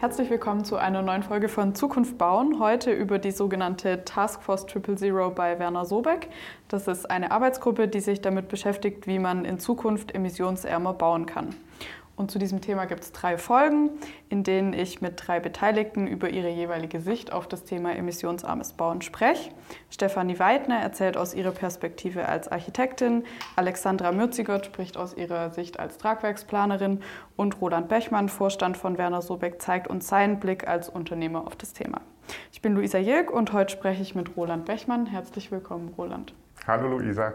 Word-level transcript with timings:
Herzlich 0.00 0.30
willkommen 0.30 0.64
zu 0.64 0.78
einer 0.78 1.02
neuen 1.02 1.22
Folge 1.22 1.50
von 1.50 1.74
Zukunft 1.74 2.16
bauen. 2.16 2.58
Heute 2.58 2.90
über 2.90 3.18
die 3.18 3.32
sogenannte 3.32 4.02
Taskforce 4.02 4.64
Triple 4.64 4.96
Zero 4.96 5.28
bei 5.28 5.58
Werner 5.58 5.84
Sobeck. 5.84 6.30
Das 6.68 6.88
ist 6.88 7.10
eine 7.10 7.30
Arbeitsgruppe, 7.30 7.86
die 7.86 8.00
sich 8.00 8.22
damit 8.22 8.48
beschäftigt, 8.48 9.06
wie 9.06 9.18
man 9.18 9.44
in 9.44 9.58
Zukunft 9.58 10.14
emissionsärmer 10.14 10.94
bauen 10.94 11.26
kann. 11.26 11.54
Und 12.20 12.30
zu 12.30 12.38
diesem 12.38 12.60
Thema 12.60 12.84
gibt 12.84 13.02
es 13.02 13.12
drei 13.12 13.38
Folgen, 13.38 13.88
in 14.28 14.44
denen 14.44 14.74
ich 14.74 15.00
mit 15.00 15.26
drei 15.26 15.40
Beteiligten 15.40 16.06
über 16.06 16.28
ihre 16.28 16.50
jeweilige 16.50 17.00
Sicht 17.00 17.32
auf 17.32 17.48
das 17.48 17.64
Thema 17.64 17.96
emissionsarmes 17.96 18.74
Bauen 18.74 19.00
spreche. 19.00 19.50
Stefanie 19.88 20.38
Weidner 20.38 20.80
erzählt 20.80 21.16
aus 21.16 21.32
ihrer 21.32 21.52
Perspektive 21.52 22.28
als 22.28 22.46
Architektin, 22.46 23.24
Alexandra 23.56 24.12
Mürzigott 24.12 24.66
spricht 24.66 24.98
aus 24.98 25.16
ihrer 25.16 25.48
Sicht 25.48 25.80
als 25.80 25.96
Tragwerksplanerin 25.96 27.00
und 27.36 27.58
Roland 27.62 27.88
Bechmann, 27.88 28.28
Vorstand 28.28 28.76
von 28.76 28.98
Werner 28.98 29.22
Sobeck, 29.22 29.62
zeigt 29.62 29.88
uns 29.88 30.06
seinen 30.06 30.40
Blick 30.40 30.68
als 30.68 30.90
Unternehmer 30.90 31.46
auf 31.46 31.56
das 31.56 31.72
Thema. 31.72 32.02
Ich 32.52 32.60
bin 32.60 32.74
Luisa 32.74 32.98
Jilk 32.98 33.30
und 33.30 33.54
heute 33.54 33.72
spreche 33.72 34.02
ich 34.02 34.14
mit 34.14 34.36
Roland 34.36 34.66
Bechmann. 34.66 35.06
Herzlich 35.06 35.50
willkommen, 35.50 35.94
Roland. 35.96 36.34
Hallo 36.66 36.98
Luisa. 36.98 37.32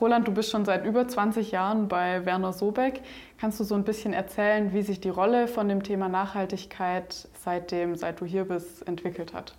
Roland, 0.00 0.28
du 0.28 0.32
bist 0.32 0.50
schon 0.50 0.64
seit 0.64 0.84
über 0.84 1.08
20 1.08 1.50
Jahren 1.50 1.88
bei 1.88 2.24
Werner 2.24 2.52
Sobeck. 2.52 3.02
Kannst 3.40 3.58
du 3.58 3.64
so 3.64 3.74
ein 3.74 3.82
bisschen 3.82 4.12
erzählen, 4.12 4.72
wie 4.72 4.82
sich 4.82 5.00
die 5.00 5.08
Rolle 5.08 5.48
von 5.48 5.68
dem 5.68 5.82
Thema 5.82 6.08
Nachhaltigkeit 6.08 7.28
seitdem, 7.42 7.96
seit 7.96 8.20
du 8.20 8.24
hier 8.24 8.44
bist, 8.44 8.86
entwickelt 8.86 9.34
hat? 9.34 9.54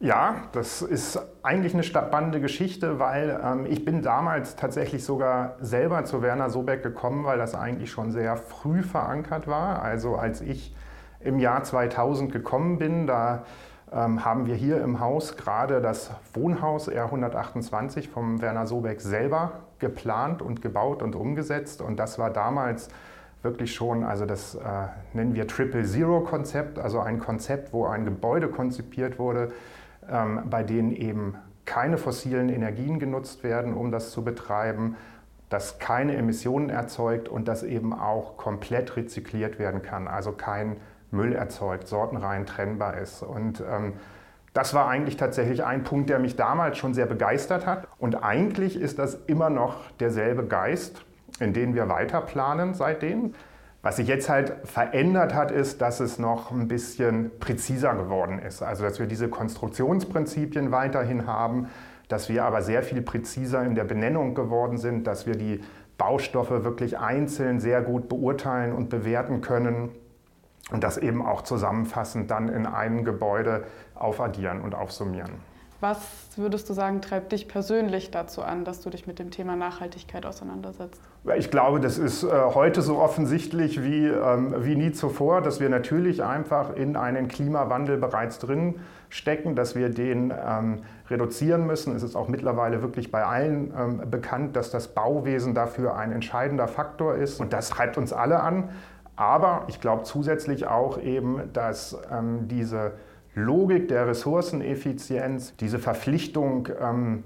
Ja, 0.00 0.42
das 0.50 0.82
ist 0.82 1.20
eigentlich 1.44 1.72
eine 1.72 1.84
spannende 1.84 2.40
Geschichte, 2.40 2.98
weil 2.98 3.40
ähm, 3.42 3.66
ich 3.66 3.84
bin 3.84 4.02
damals 4.02 4.56
tatsächlich 4.56 5.04
sogar 5.04 5.56
selber 5.60 6.04
zu 6.04 6.20
Werner 6.20 6.50
Sobeck 6.50 6.82
gekommen, 6.82 7.24
weil 7.24 7.38
das 7.38 7.54
eigentlich 7.54 7.92
schon 7.92 8.10
sehr 8.10 8.36
früh 8.36 8.82
verankert 8.82 9.46
war. 9.46 9.82
Also 9.82 10.16
als 10.16 10.40
ich 10.40 10.74
im 11.20 11.38
Jahr 11.38 11.62
2000 11.62 12.32
gekommen 12.32 12.78
bin, 12.78 13.06
da 13.06 13.44
haben 13.92 14.46
wir 14.46 14.54
hier 14.54 14.82
im 14.82 14.98
Haus 14.98 15.36
gerade 15.36 15.80
das 15.80 16.10
Wohnhaus 16.32 16.90
R128 16.90 18.08
vom 18.08 18.42
Werner 18.42 18.66
Sobeck 18.66 19.00
selber 19.00 19.52
geplant 19.78 20.42
und 20.42 20.62
gebaut 20.62 21.02
und 21.02 21.14
umgesetzt. 21.14 21.80
Und 21.80 21.96
das 21.98 22.18
war 22.18 22.30
damals 22.30 22.88
wirklich 23.42 23.74
schon, 23.74 24.02
also 24.02 24.24
das 24.24 24.54
äh, 24.54 24.60
nennen 25.12 25.34
wir 25.34 25.46
Triple 25.46 25.84
Zero 25.84 26.20
Konzept, 26.20 26.78
also 26.78 27.00
ein 27.00 27.18
Konzept, 27.18 27.72
wo 27.72 27.86
ein 27.86 28.04
Gebäude 28.04 28.48
konzipiert 28.48 29.18
wurde, 29.18 29.52
ähm, 30.10 30.44
bei 30.48 30.62
denen 30.62 30.92
eben 30.92 31.36
keine 31.66 31.98
fossilen 31.98 32.48
Energien 32.48 32.98
genutzt 32.98 33.44
werden, 33.44 33.74
um 33.74 33.90
das 33.90 34.10
zu 34.10 34.24
betreiben, 34.24 34.96
das 35.50 35.78
keine 35.78 36.16
Emissionen 36.16 36.70
erzeugt 36.70 37.28
und 37.28 37.46
das 37.46 37.62
eben 37.62 37.92
auch 37.92 38.36
komplett 38.36 38.96
rezykliert 38.96 39.58
werden 39.58 39.82
kann, 39.82 40.08
also 40.08 40.32
kein 40.32 40.76
Müll 41.14 41.34
erzeugt, 41.34 41.88
sortenrein 41.88 42.44
trennbar 42.46 42.98
ist. 42.98 43.22
Und 43.22 43.60
ähm, 43.60 43.94
das 44.52 44.72
war 44.72 44.88
eigentlich 44.88 45.16
tatsächlich 45.16 45.64
ein 45.64 45.82
Punkt, 45.82 46.10
der 46.10 46.18
mich 46.20 46.36
damals 46.36 46.78
schon 46.78 46.94
sehr 46.94 47.06
begeistert 47.06 47.66
hat. 47.66 47.88
Und 47.98 48.22
eigentlich 48.22 48.80
ist 48.80 48.98
das 48.98 49.14
immer 49.26 49.50
noch 49.50 49.90
derselbe 49.98 50.46
Geist, 50.46 51.04
in 51.40 51.52
den 51.52 51.74
wir 51.74 51.88
weiter 51.88 52.20
planen 52.20 52.74
seitdem. 52.74 53.34
Was 53.82 53.96
sich 53.96 54.06
jetzt 54.06 54.28
halt 54.28 54.54
verändert 54.64 55.34
hat, 55.34 55.50
ist, 55.50 55.82
dass 55.82 56.00
es 56.00 56.18
noch 56.18 56.52
ein 56.52 56.68
bisschen 56.68 57.32
präziser 57.40 57.94
geworden 57.94 58.38
ist. 58.38 58.62
Also 58.62 58.84
dass 58.84 58.98
wir 58.98 59.06
diese 59.06 59.28
Konstruktionsprinzipien 59.28 60.70
weiterhin 60.70 61.26
haben, 61.26 61.68
dass 62.08 62.28
wir 62.28 62.44
aber 62.44 62.62
sehr 62.62 62.82
viel 62.82 63.02
präziser 63.02 63.64
in 63.64 63.74
der 63.74 63.84
Benennung 63.84 64.34
geworden 64.34 64.78
sind, 64.78 65.06
dass 65.06 65.26
wir 65.26 65.34
die 65.34 65.60
Baustoffe 65.98 66.64
wirklich 66.64 66.98
einzeln 66.98 67.60
sehr 67.60 67.82
gut 67.82 68.08
beurteilen 68.08 68.72
und 68.72 68.88
bewerten 68.88 69.40
können 69.40 69.90
und 70.70 70.82
das 70.82 70.98
eben 70.98 71.24
auch 71.24 71.42
zusammenfassend 71.42 72.30
dann 72.30 72.48
in 72.48 72.66
einem 72.66 73.04
Gebäude 73.04 73.64
aufaddieren 73.94 74.60
und 74.60 74.74
aufsummieren. 74.74 75.32
Was 75.80 75.98
würdest 76.36 76.70
du 76.70 76.72
sagen, 76.72 77.02
treibt 77.02 77.32
dich 77.32 77.46
persönlich 77.46 78.10
dazu 78.10 78.40
an, 78.40 78.64
dass 78.64 78.80
du 78.80 78.88
dich 78.88 79.06
mit 79.06 79.18
dem 79.18 79.30
Thema 79.30 79.54
Nachhaltigkeit 79.54 80.24
auseinandersetzt? 80.24 80.98
Ich 81.36 81.50
glaube, 81.50 81.78
das 81.78 81.98
ist 81.98 82.22
äh, 82.22 82.28
heute 82.54 82.80
so 82.80 82.98
offensichtlich 82.98 83.82
wie, 83.82 84.06
ähm, 84.06 84.54
wie 84.60 84.76
nie 84.76 84.92
zuvor, 84.92 85.42
dass 85.42 85.60
wir 85.60 85.68
natürlich 85.68 86.22
einfach 86.22 86.74
in 86.74 86.96
einen 86.96 87.28
Klimawandel 87.28 87.98
bereits 87.98 88.38
drin 88.38 88.80
stecken, 89.10 89.56
dass 89.56 89.74
wir 89.74 89.90
den 89.90 90.32
ähm, 90.32 90.82
reduzieren 91.10 91.66
müssen. 91.66 91.94
Es 91.94 92.02
ist 92.02 92.16
auch 92.16 92.28
mittlerweile 92.28 92.80
wirklich 92.80 93.10
bei 93.10 93.24
allen 93.24 93.74
ähm, 93.78 94.10
bekannt, 94.10 94.56
dass 94.56 94.70
das 94.70 94.88
Bauwesen 94.88 95.52
dafür 95.54 95.96
ein 95.96 96.12
entscheidender 96.12 96.66
Faktor 96.66 97.16
ist. 97.16 97.40
Und 97.40 97.52
das 97.52 97.68
treibt 97.68 97.98
uns 97.98 98.14
alle 98.14 98.40
an. 98.40 98.70
Aber 99.16 99.64
ich 99.68 99.80
glaube 99.80 100.02
zusätzlich 100.02 100.66
auch 100.66 100.98
eben, 100.98 101.52
dass 101.52 101.96
ähm, 102.10 102.48
diese 102.48 102.92
Logik 103.34 103.88
der 103.88 104.06
Ressourceneffizienz, 104.06 105.56
diese 105.56 105.78
Verpflichtung, 105.78 106.68
ähm, 106.80 107.24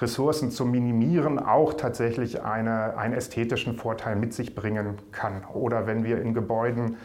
Ressourcen 0.00 0.50
zu 0.50 0.64
minimieren, 0.64 1.38
auch 1.38 1.74
tatsächlich 1.74 2.42
eine, 2.42 2.96
einen 2.96 3.14
ästhetischen 3.14 3.74
Vorteil 3.74 4.14
mit 4.14 4.32
sich 4.32 4.54
bringen 4.54 4.96
kann. 5.10 5.44
Oder 5.52 5.86
wenn 5.86 6.04
wir 6.04 6.22
in 6.22 6.34
Gebäuden 6.34 6.96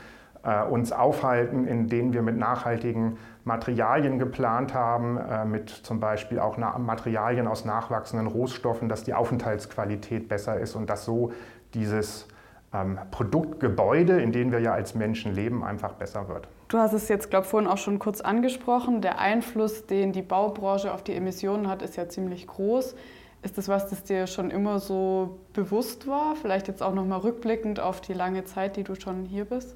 äh, 0.44 0.64
uns 0.64 0.92
aufhalten, 0.92 1.66
in 1.66 1.88
denen 1.88 2.14
wir 2.14 2.22
mit 2.22 2.38
nachhaltigen 2.38 3.18
Materialien 3.46 4.20
geplant 4.20 4.74
haben, 4.74 5.18
äh, 5.18 5.44
mit 5.46 5.70
zum 5.70 6.00
Beispiel 6.00 6.40
auch 6.40 6.58
Materialien 6.58 7.48
aus 7.48 7.66
nachwachsenden 7.66 8.28
Rohstoffen, 8.28 8.90
dass 8.90 9.04
die 9.04 9.14
Aufenthaltsqualität 9.14 10.28
besser 10.30 10.60
ist 10.60 10.76
und 10.76 10.90
dass 10.90 11.04
so 11.04 11.32
dieses 11.74 12.28
ähm, 12.74 12.98
Produktgebäude, 13.12 14.22
in 14.22 14.32
denen 14.32 14.52
wir 14.52 14.60
ja 14.60 14.74
als 14.74 14.96
Menschen 14.96 15.34
leben, 15.34 15.64
einfach 15.64 15.94
besser 15.94 16.28
wird. 16.28 16.48
Du 16.68 16.78
hast 16.78 16.94
es 16.94 17.08
jetzt, 17.08 17.30
glaube 17.30 17.46
ich, 17.46 17.52
vorhin 17.52 17.70
auch 17.70 17.78
schon 17.78 18.00
kurz 18.00 18.22
angesprochen. 18.22 19.02
Der 19.02 19.20
Einfluss, 19.20 19.86
den 19.86 20.12
die 20.12 20.22
Baubranche 20.22 20.94
auf 20.94 21.04
die 21.04 21.14
Emissionen 21.14 21.70
hat, 21.70 21.82
ist 21.82 21.96
ja 21.96 22.10
ziemlich 22.10 22.48
groß. 22.48 22.96
Ist 23.44 23.58
das 23.58 23.68
was, 23.68 23.90
das 23.90 24.04
dir 24.04 24.26
schon 24.26 24.50
immer 24.50 24.80
so 24.80 25.38
bewusst 25.54 26.08
war? 26.08 26.36
Vielleicht 26.36 26.68
jetzt 26.68 26.82
auch 26.82 26.94
nochmal 26.94 27.20
rückblickend 27.20 27.80
auf 27.80 28.02
die 28.02 28.14
lange 28.14 28.46
Zeit, 28.46 28.78
die 28.78 28.84
du 28.84 28.96
schon 28.96 29.26
hier 29.26 29.46
bist? 29.46 29.76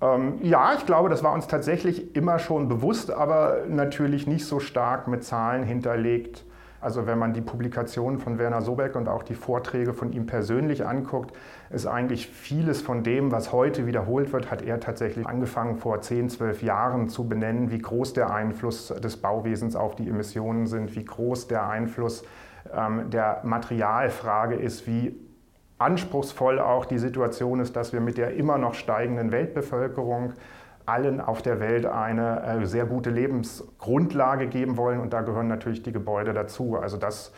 Ähm, 0.00 0.38
ja, 0.42 0.74
ich 0.74 0.84
glaube, 0.84 1.08
das 1.08 1.22
war 1.22 1.32
uns 1.32 1.46
tatsächlich 1.46 2.16
immer 2.16 2.40
schon 2.40 2.68
bewusst, 2.68 3.10
aber 3.12 3.64
natürlich 3.68 4.26
nicht 4.26 4.44
so 4.44 4.58
stark 4.58 5.06
mit 5.06 5.22
Zahlen 5.22 5.62
hinterlegt 5.62 6.44
also 6.82 7.06
wenn 7.06 7.18
man 7.18 7.32
die 7.32 7.40
Publikationen 7.40 8.18
von 8.18 8.38
Werner 8.38 8.60
Sobeck 8.60 8.96
und 8.96 9.08
auch 9.08 9.22
die 9.22 9.34
Vorträge 9.34 9.94
von 9.94 10.12
ihm 10.12 10.26
persönlich 10.26 10.84
anguckt, 10.84 11.34
ist 11.70 11.86
eigentlich 11.86 12.26
vieles 12.26 12.82
von 12.82 13.04
dem, 13.04 13.30
was 13.30 13.52
heute 13.52 13.86
wiederholt 13.86 14.32
wird, 14.32 14.50
hat 14.50 14.62
er 14.62 14.80
tatsächlich 14.80 15.26
angefangen 15.26 15.76
vor 15.76 16.00
10, 16.00 16.28
12 16.28 16.62
Jahren 16.62 17.08
zu 17.08 17.28
benennen, 17.28 17.70
wie 17.70 17.78
groß 17.78 18.14
der 18.14 18.34
Einfluss 18.34 18.88
des 18.88 19.16
Bauwesens 19.16 19.76
auf 19.76 19.94
die 19.94 20.08
Emissionen 20.08 20.66
sind, 20.66 20.96
wie 20.96 21.04
groß 21.04 21.46
der 21.46 21.68
Einfluss 21.68 22.24
ähm, 22.76 23.10
der 23.10 23.40
Materialfrage 23.44 24.56
ist, 24.56 24.86
wie 24.86 25.16
anspruchsvoll 25.78 26.58
auch 26.58 26.84
die 26.84 26.98
Situation 26.98 27.60
ist, 27.60 27.76
dass 27.76 27.92
wir 27.92 28.00
mit 28.00 28.18
der 28.18 28.34
immer 28.34 28.58
noch 28.58 28.74
steigenden 28.74 29.30
Weltbevölkerung 29.32 30.32
allen 30.86 31.20
auf 31.20 31.42
der 31.42 31.60
Welt 31.60 31.86
eine 31.86 32.42
äh, 32.42 32.66
sehr 32.66 32.86
gute 32.86 33.10
Lebensgrundlage 33.10 34.46
geben 34.46 34.76
wollen. 34.76 35.00
Und 35.00 35.12
da 35.12 35.22
gehören 35.22 35.48
natürlich 35.48 35.82
die 35.82 35.92
Gebäude 35.92 36.32
dazu. 36.32 36.76
Also 36.76 36.96
das, 36.96 37.32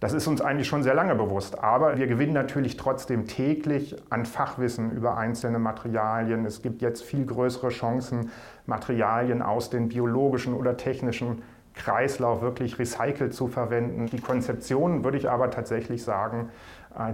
das 0.00 0.12
ist 0.12 0.26
uns 0.26 0.40
eigentlich 0.40 0.68
schon 0.68 0.82
sehr 0.82 0.94
lange 0.94 1.14
bewusst. 1.14 1.62
Aber 1.62 1.98
wir 1.98 2.06
gewinnen 2.06 2.32
natürlich 2.32 2.76
trotzdem 2.76 3.26
täglich 3.26 3.96
an 4.10 4.26
Fachwissen 4.26 4.92
über 4.92 5.16
einzelne 5.16 5.58
Materialien. 5.58 6.44
Es 6.44 6.62
gibt 6.62 6.82
jetzt 6.82 7.02
viel 7.02 7.24
größere 7.26 7.68
Chancen, 7.68 8.30
Materialien 8.66 9.42
aus 9.42 9.70
den 9.70 9.88
biologischen 9.88 10.54
oder 10.54 10.76
technischen 10.76 11.42
Kreislauf 11.74 12.42
wirklich 12.42 12.78
recycelt 12.78 13.32
zu 13.32 13.46
verwenden. 13.46 14.06
Die 14.06 14.20
Konzeption 14.20 15.04
würde 15.04 15.16
ich 15.16 15.30
aber 15.30 15.50
tatsächlich 15.50 16.02
sagen, 16.02 16.50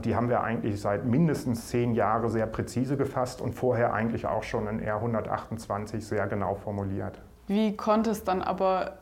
die 0.05 0.15
haben 0.15 0.29
wir 0.29 0.43
eigentlich 0.43 0.81
seit 0.81 1.05
mindestens 1.05 1.69
zehn 1.69 1.95
Jahren 1.95 2.29
sehr 2.31 2.47
präzise 2.47 2.97
gefasst 2.97 3.41
und 3.41 3.55
vorher 3.55 3.93
eigentlich 3.93 4.27
auch 4.27 4.43
schon 4.43 4.67
in 4.67 4.81
R128 4.81 6.01
sehr 6.01 6.27
genau 6.27 6.55
formuliert. 6.55 7.21
Wie 7.47 7.77
konnte 7.77 8.11
es 8.11 8.25
dann 8.25 8.41
aber 8.41 8.99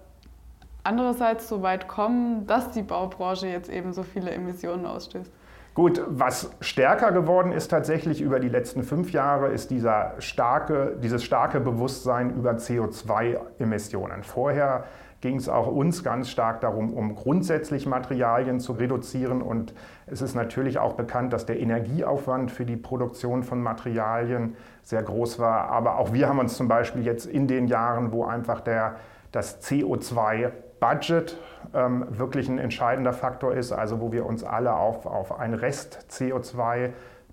andererseits 0.83 1.49
so 1.49 1.63
weit 1.63 1.89
kommen, 1.89 2.47
dass 2.47 2.71
die 2.71 2.83
Baubranche 2.83 3.47
jetzt 3.47 3.71
eben 3.71 3.93
so 3.93 4.03
viele 4.03 4.31
Emissionen 4.31 4.87
ausstößt? 4.87 5.31
Gut, 5.75 6.03
was 6.07 6.51
stärker 6.61 7.13
geworden 7.13 7.51
ist 7.51 7.69
tatsächlich 7.69 8.21
über 8.21 8.41
die 8.41 8.51
letzten 8.51 8.83
fünf 8.83 9.11
Jahre, 9.13 9.49
ist 9.49 9.71
dieser 9.71 10.13
starke, 10.19 10.99
dieses 11.03 11.25
starke 11.25 11.61
Bewusstsein 11.61 12.31
über 12.37 12.53
CO2-Emissionen. 12.53 14.23
Vorher 14.23 14.85
ging 15.23 15.37
es 15.37 15.49
auch 15.49 15.69
uns 15.69 16.03
ganz 16.05 16.29
stark 16.29 16.61
darum, 16.61 16.93
um 16.93 17.15
grundsätzlich 17.15 17.87
Materialien 17.87 18.61
zu 18.61 18.73
reduzieren. 18.73 19.41
Und 19.41 19.73
es 20.07 20.21
ist 20.21 20.35
natürlich 20.35 20.79
auch 20.79 20.95
bekannt, 20.95 21.33
dass 21.33 21.47
der 21.47 21.61
Energieaufwand 21.61 22.51
für 22.51 22.67
die 22.67 22.77
Produktion 22.77 23.45
von 23.45 23.63
Materialien 23.63 24.57
sehr 24.83 25.03
groß 25.03 25.39
war. 25.39 25.71
Aber 25.71 25.99
auch 25.99 26.13
wir 26.13 26.29
haben 26.29 26.41
uns 26.41 26.57
zum 26.57 26.67
Beispiel 26.67 27.05
jetzt 27.07 27.25
in 27.25 27.47
den 27.47 27.69
Jahren, 27.69 28.13
wo 28.13 28.25
einfach 28.25 28.61
der, 28.61 28.97
das 29.31 29.63
CO2-Budget 29.63 31.39
ähm, 31.73 32.05
wirklich 32.11 32.49
ein 32.49 32.59
entscheidender 32.59 33.13
Faktor 33.13 33.55
ist, 33.55 33.71
also 33.71 34.01
wo 34.01 34.11
wir 34.11 34.27
uns 34.27 34.43
alle 34.43 34.75
auf, 34.75 35.07
auf 35.07 35.39
ein 35.39 35.55
Rest 35.55 36.05
CO2 36.11 36.91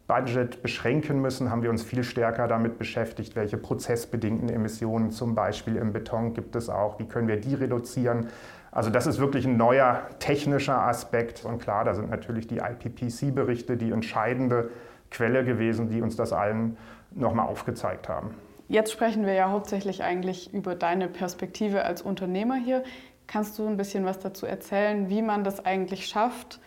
Budget 0.10 0.64
beschränken 0.64 1.22
müssen, 1.22 1.52
haben 1.52 1.62
wir 1.62 1.70
uns 1.70 1.84
viel 1.84 2.04
stärker 2.04 2.48
damit 2.48 2.80
beschäftigt, 2.80 3.36
welche 3.36 3.58
prozessbedingten 3.58 4.50
Emissionen 4.50 5.12
zum 5.12 5.36
Beispiel 5.36 5.76
im 5.76 5.94
Beton 5.94 6.34
gibt 6.34 6.56
es 6.56 6.68
auch, 6.68 7.00
wie 7.00 7.06
können 7.06 7.28
wir 7.28 7.40
die 7.40 7.54
reduzieren. 7.54 8.28
Also 8.72 8.90
das 8.90 9.06
ist 9.06 9.20
wirklich 9.20 9.46
ein 9.46 9.56
neuer 9.56 10.02
technischer 10.18 10.82
Aspekt 10.82 11.46
und 11.46 11.60
klar, 11.60 11.86
da 11.86 11.94
sind 11.94 12.10
natürlich 12.10 12.48
die 12.48 12.58
IPPC-Berichte 12.58 13.78
die 13.78 13.92
entscheidende 13.92 14.72
Quelle 15.12 15.46
gewesen, 15.46 15.90
die 15.90 16.02
uns 16.02 16.16
das 16.16 16.34
allen 16.34 16.76
nochmal 17.12 17.46
aufgezeigt 17.46 18.10
haben. 18.10 18.32
Jetzt 18.68 18.92
sprechen 18.92 19.28
wir 19.28 19.34
ja 19.34 19.52
hauptsächlich 19.52 20.04
eigentlich 20.04 20.52
über 20.56 20.74
deine 20.74 21.08
Perspektive 21.08 21.86
als 21.86 22.02
Unternehmer 22.02 22.56
hier. 22.56 22.84
Kannst 23.28 23.60
du 23.60 23.68
ein 23.68 23.78
bisschen 23.78 24.06
was 24.06 24.18
dazu 24.18 24.48
erzählen, 24.48 25.08
wie 25.10 25.22
man 25.22 25.44
das 25.44 25.64
eigentlich 25.64 26.08
schafft, 26.08 26.60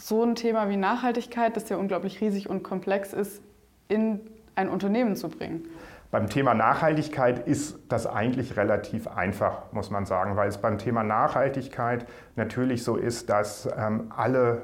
so 0.00 0.24
ein 0.24 0.34
Thema 0.34 0.68
wie 0.68 0.76
Nachhaltigkeit, 0.76 1.56
das 1.56 1.68
ja 1.68 1.76
unglaublich 1.76 2.20
riesig 2.20 2.48
und 2.48 2.62
komplex 2.62 3.12
ist, 3.12 3.42
in 3.88 4.20
ein 4.54 4.68
Unternehmen 4.68 5.16
zu 5.16 5.28
bringen? 5.28 5.64
Beim 6.10 6.28
Thema 6.28 6.54
Nachhaltigkeit 6.54 7.46
ist 7.46 7.78
das 7.88 8.06
eigentlich 8.06 8.56
relativ 8.56 9.06
einfach, 9.06 9.72
muss 9.72 9.90
man 9.90 10.06
sagen, 10.06 10.36
weil 10.36 10.48
es 10.48 10.58
beim 10.58 10.76
Thema 10.78 11.04
Nachhaltigkeit 11.04 12.06
natürlich 12.34 12.82
so 12.82 12.96
ist, 12.96 13.30
dass 13.30 13.68
ähm, 13.78 14.10
alle 14.16 14.62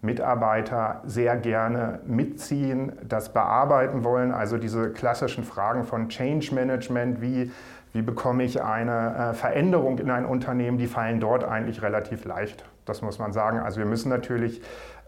Mitarbeiter 0.00 1.02
sehr 1.04 1.36
gerne 1.36 2.00
mitziehen, 2.06 2.92
das 3.06 3.32
bearbeiten 3.32 4.04
wollen. 4.04 4.32
Also 4.32 4.56
diese 4.56 4.90
klassischen 4.90 5.44
Fragen 5.44 5.84
von 5.84 6.08
Change 6.08 6.54
Management, 6.54 7.20
wie, 7.20 7.50
wie 7.92 8.02
bekomme 8.02 8.44
ich 8.44 8.62
eine 8.62 9.32
äh, 9.32 9.34
Veränderung 9.34 9.98
in 9.98 10.10
ein 10.10 10.24
Unternehmen, 10.24 10.78
die 10.78 10.86
fallen 10.86 11.20
dort 11.20 11.44
eigentlich 11.44 11.82
relativ 11.82 12.24
leicht. 12.24 12.64
Das 12.86 13.02
muss 13.02 13.18
man 13.18 13.32
sagen. 13.32 13.58
Also 13.58 13.78
wir 13.78 13.86
müssen 13.86 14.08
natürlich 14.08 14.62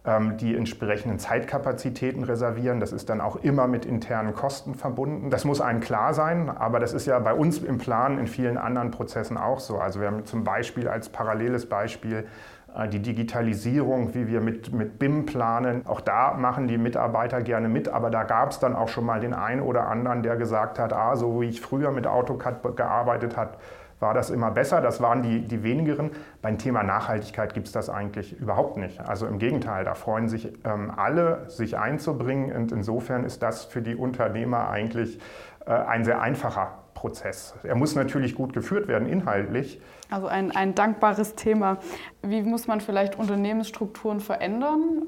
ähm, 0.05 0.37
die 0.37 0.57
entsprechenden 0.57 1.19
Zeitkapazitäten 1.19 2.25
reservieren. 2.25 2.81
Das 2.81 2.93
ist 2.93 3.09
dann 3.09 3.21
auch 3.21 3.37
immer 3.37 3.67
mit 3.67 3.85
internen 3.85 4.35
Kosten 4.35 4.75
verbunden. 4.75 5.31
Das 5.31 5.45
muss 5.45 5.61
einem 5.61 5.81
klar 5.81 6.15
sein, 6.15 6.51
aber 6.51 6.81
das 6.81 6.93
ist 6.93 7.07
ja 7.07 7.19
bei 7.19 7.33
uns 7.33 7.59
im 7.59 7.79
Plan 7.79 8.19
in 8.19 8.27
vielen 8.27 8.59
anderen 8.59 8.91
Prozessen 8.91 9.37
auch 9.37 9.61
so. 9.61 9.79
Also 9.79 10.01
wir 10.01 10.09
haben 10.09 10.25
zum 10.27 10.45
Beispiel 10.45 10.89
als 10.89 11.09
paralleles 11.09 11.69
Beispiel 11.69 12.27
äh, 12.75 12.89
die 12.89 13.01
Digitalisierung, 13.01 14.15
wie 14.15 14.29
wir 14.29 14.41
mit, 14.41 14.73
mit 14.73 14.99
BIM 14.99 15.27
planen. 15.27 15.87
Auch 15.87 16.01
da 16.01 16.35
machen 16.35 16.69
die 16.69 16.79
Mitarbeiter 16.79 17.43
gerne 17.43 17.69
mit, 17.69 17.89
aber 17.89 18.11
da 18.11 18.25
gab 18.25 18.51
es 18.51 18.59
dann 18.59 18.75
auch 18.75 18.89
schon 18.89 19.05
mal 19.05 19.21
den 19.21 19.35
einen 19.35 19.63
oder 19.63 19.89
anderen, 19.89 20.23
der 20.23 20.37
gesagt 20.37 20.79
hat, 20.79 20.93
ah, 20.93 21.17
so 21.17 21.41
wie 21.41 21.47
ich 21.47 21.61
früher 21.61 21.91
mit 21.91 22.07
AutoCAD 22.07 22.77
gearbeitet 22.77 23.37
habe, 23.37 23.53
war 24.01 24.15
das 24.15 24.31
immer 24.31 24.51
besser. 24.51 24.81
Das 24.81 25.01
waren 25.01 25.23
die, 25.23 25.41
die 25.41 25.63
wenigeren. 25.63 26.11
Beim 26.43 26.59
Thema 26.59 26.83
Nachhaltigkeit 26.83 27.55
gibt 27.55 27.67
es 27.67 27.73
das 27.73 27.91
eigentlich 27.91 28.39
überhaupt 28.39 28.77
nicht. 28.77 29.01
Also 29.01 29.27
im 29.27 29.39
Gegenteil, 29.39 29.85
da 29.85 29.95
freuen 29.95 30.29
sich 30.29 30.53
ähm, 30.65 30.93
alle, 30.97 31.49
sich 31.49 31.79
einzubringen. 31.79 32.55
Und 32.55 32.73
insofern 32.73 33.25
ist 33.25 33.43
das 33.43 33.65
für 33.65 33.83
die 33.83 33.95
Unternehmer 33.95 34.69
eigentlich 34.71 35.19
äh, 35.67 35.73
ein 35.73 36.05
sehr 36.05 36.21
einfacher 36.21 36.79
Prozess. 36.95 37.55
Er 37.63 37.77
muss 37.77 37.95
natürlich 37.95 38.35
gut 38.35 38.53
geführt 38.53 38.89
werden, 38.89 39.09
inhaltlich. 39.09 39.81
Also 40.11 40.27
ein, 40.27 40.51
ein 40.51 40.75
dankbares 40.75 41.37
Thema. 41.37 41.79
Wie 42.23 42.43
muss 42.43 42.67
man 42.67 42.81
vielleicht 42.81 43.17
Unternehmensstrukturen 43.19 44.21
verändern? 44.21 45.03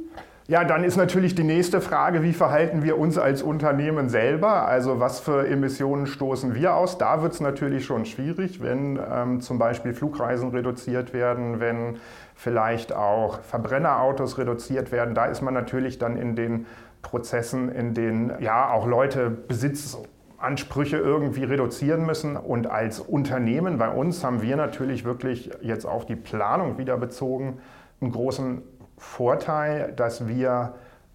Ja, 0.51 0.65
dann 0.65 0.83
ist 0.83 0.97
natürlich 0.97 1.37
die 1.37 1.45
nächste 1.45 1.81
Frage, 1.81 2.25
wie 2.25 2.33
verhalten 2.33 2.83
wir 2.83 2.99
uns 2.99 3.19
als 3.19 3.41
Unternehmen 3.41 4.09
selber? 4.09 4.67
Also 4.67 4.99
was 4.99 5.21
für 5.21 5.47
Emissionen 5.47 6.09
stoßen 6.09 6.57
wir 6.57 6.75
aus? 6.75 6.99
Da 6.99 7.23
wird 7.23 7.35
es 7.35 7.41
natürlich 7.41 7.85
schon 7.85 8.05
schwierig, 8.05 8.61
wenn 8.61 8.99
ähm, 8.99 9.41
zum 9.43 9.61
Beispiel 9.61 9.95
Flugreisen 9.95 10.51
reduziert 10.51 11.15
werden, 11.15 11.61
wenn 11.61 11.99
vielleicht 12.35 12.93
auch 12.93 13.43
Verbrennerautos 13.43 14.39
reduziert 14.39 14.91
werden. 14.91 15.15
Da 15.15 15.27
ist 15.27 15.41
man 15.41 15.55
natürlich 15.55 15.99
dann 15.99 16.17
in 16.17 16.35
den 16.35 16.67
Prozessen, 17.01 17.69
in 17.71 17.95
denen 17.95 18.33
ja 18.41 18.73
auch 18.73 18.89
Leute 18.89 19.31
Besitzansprüche 19.31 20.97
irgendwie 20.97 21.45
reduzieren 21.45 22.05
müssen. 22.05 22.37
Und 22.37 22.67
als 22.67 22.99
Unternehmen 22.99 23.79
bei 23.79 23.89
uns 23.89 24.25
haben 24.25 24.43
wir 24.43 24.57
natürlich 24.57 25.05
wirklich 25.05 25.53
jetzt 25.61 25.85
auf 25.85 26.07
die 26.07 26.17
Planung 26.17 26.77
wieder 26.77 26.97
bezogen 26.97 27.61
einen 28.01 28.11
großen 28.11 28.63
Vorteil, 29.01 29.93
dass 29.97 30.29
wir 30.29 30.75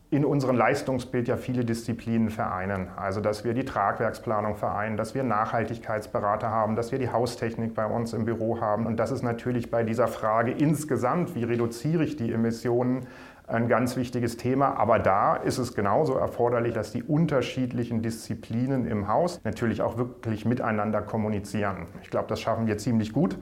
in 0.10 0.26
unserem 0.26 0.56
Leistungsbild 0.56 1.28
ja 1.28 1.38
viele 1.38 1.66
Disziplinen 1.66 2.30
vereinen. 2.30 2.88
Also 2.96 3.22
dass 3.22 3.44
wir 3.44 3.54
die 3.54 3.64
Tragwerksplanung 3.66 4.56
vereinen, 4.56 4.98
dass 4.98 5.14
wir 5.14 5.24
Nachhaltigkeitsberater 5.24 6.50
haben, 6.50 6.76
dass 6.76 6.92
wir 6.92 7.00
die 7.00 7.10
Haustechnik 7.10 7.76
bei 7.76 7.86
uns 7.86 8.14
im 8.14 8.26
Büro 8.26 8.60
haben. 8.60 8.86
Und 8.86 8.98
das 8.98 9.12
ist 9.12 9.22
natürlich 9.24 9.70
bei 9.70 9.84
dieser 9.84 10.08
Frage 10.08 10.52
insgesamt, 10.52 11.36
wie 11.36 11.44
reduziere 11.44 12.04
ich 12.04 12.16
die 12.16 12.32
Emissionen, 12.34 13.08
ein 13.48 13.68
ganz 13.68 13.96
wichtiges 13.96 14.38
Thema. 14.38 14.78
Aber 14.78 14.98
da 14.98 15.36
ist 15.36 15.60
es 15.60 15.76
genauso 15.76 16.16
erforderlich, 16.16 16.74
dass 16.74 16.92
die 16.92 17.04
unterschiedlichen 17.04 18.02
Disziplinen 18.02 18.88
im 18.88 19.08
Haus 19.08 19.40
natürlich 19.44 19.84
auch 19.84 19.98
wirklich 19.98 20.46
miteinander 20.46 21.04
kommunizieren. 21.04 21.86
Ich 22.02 22.10
glaube, 22.10 22.28
das 22.28 22.42
schaffen 22.42 22.66
wir 22.66 22.80
ziemlich 22.80 23.14
gut. 23.14 23.38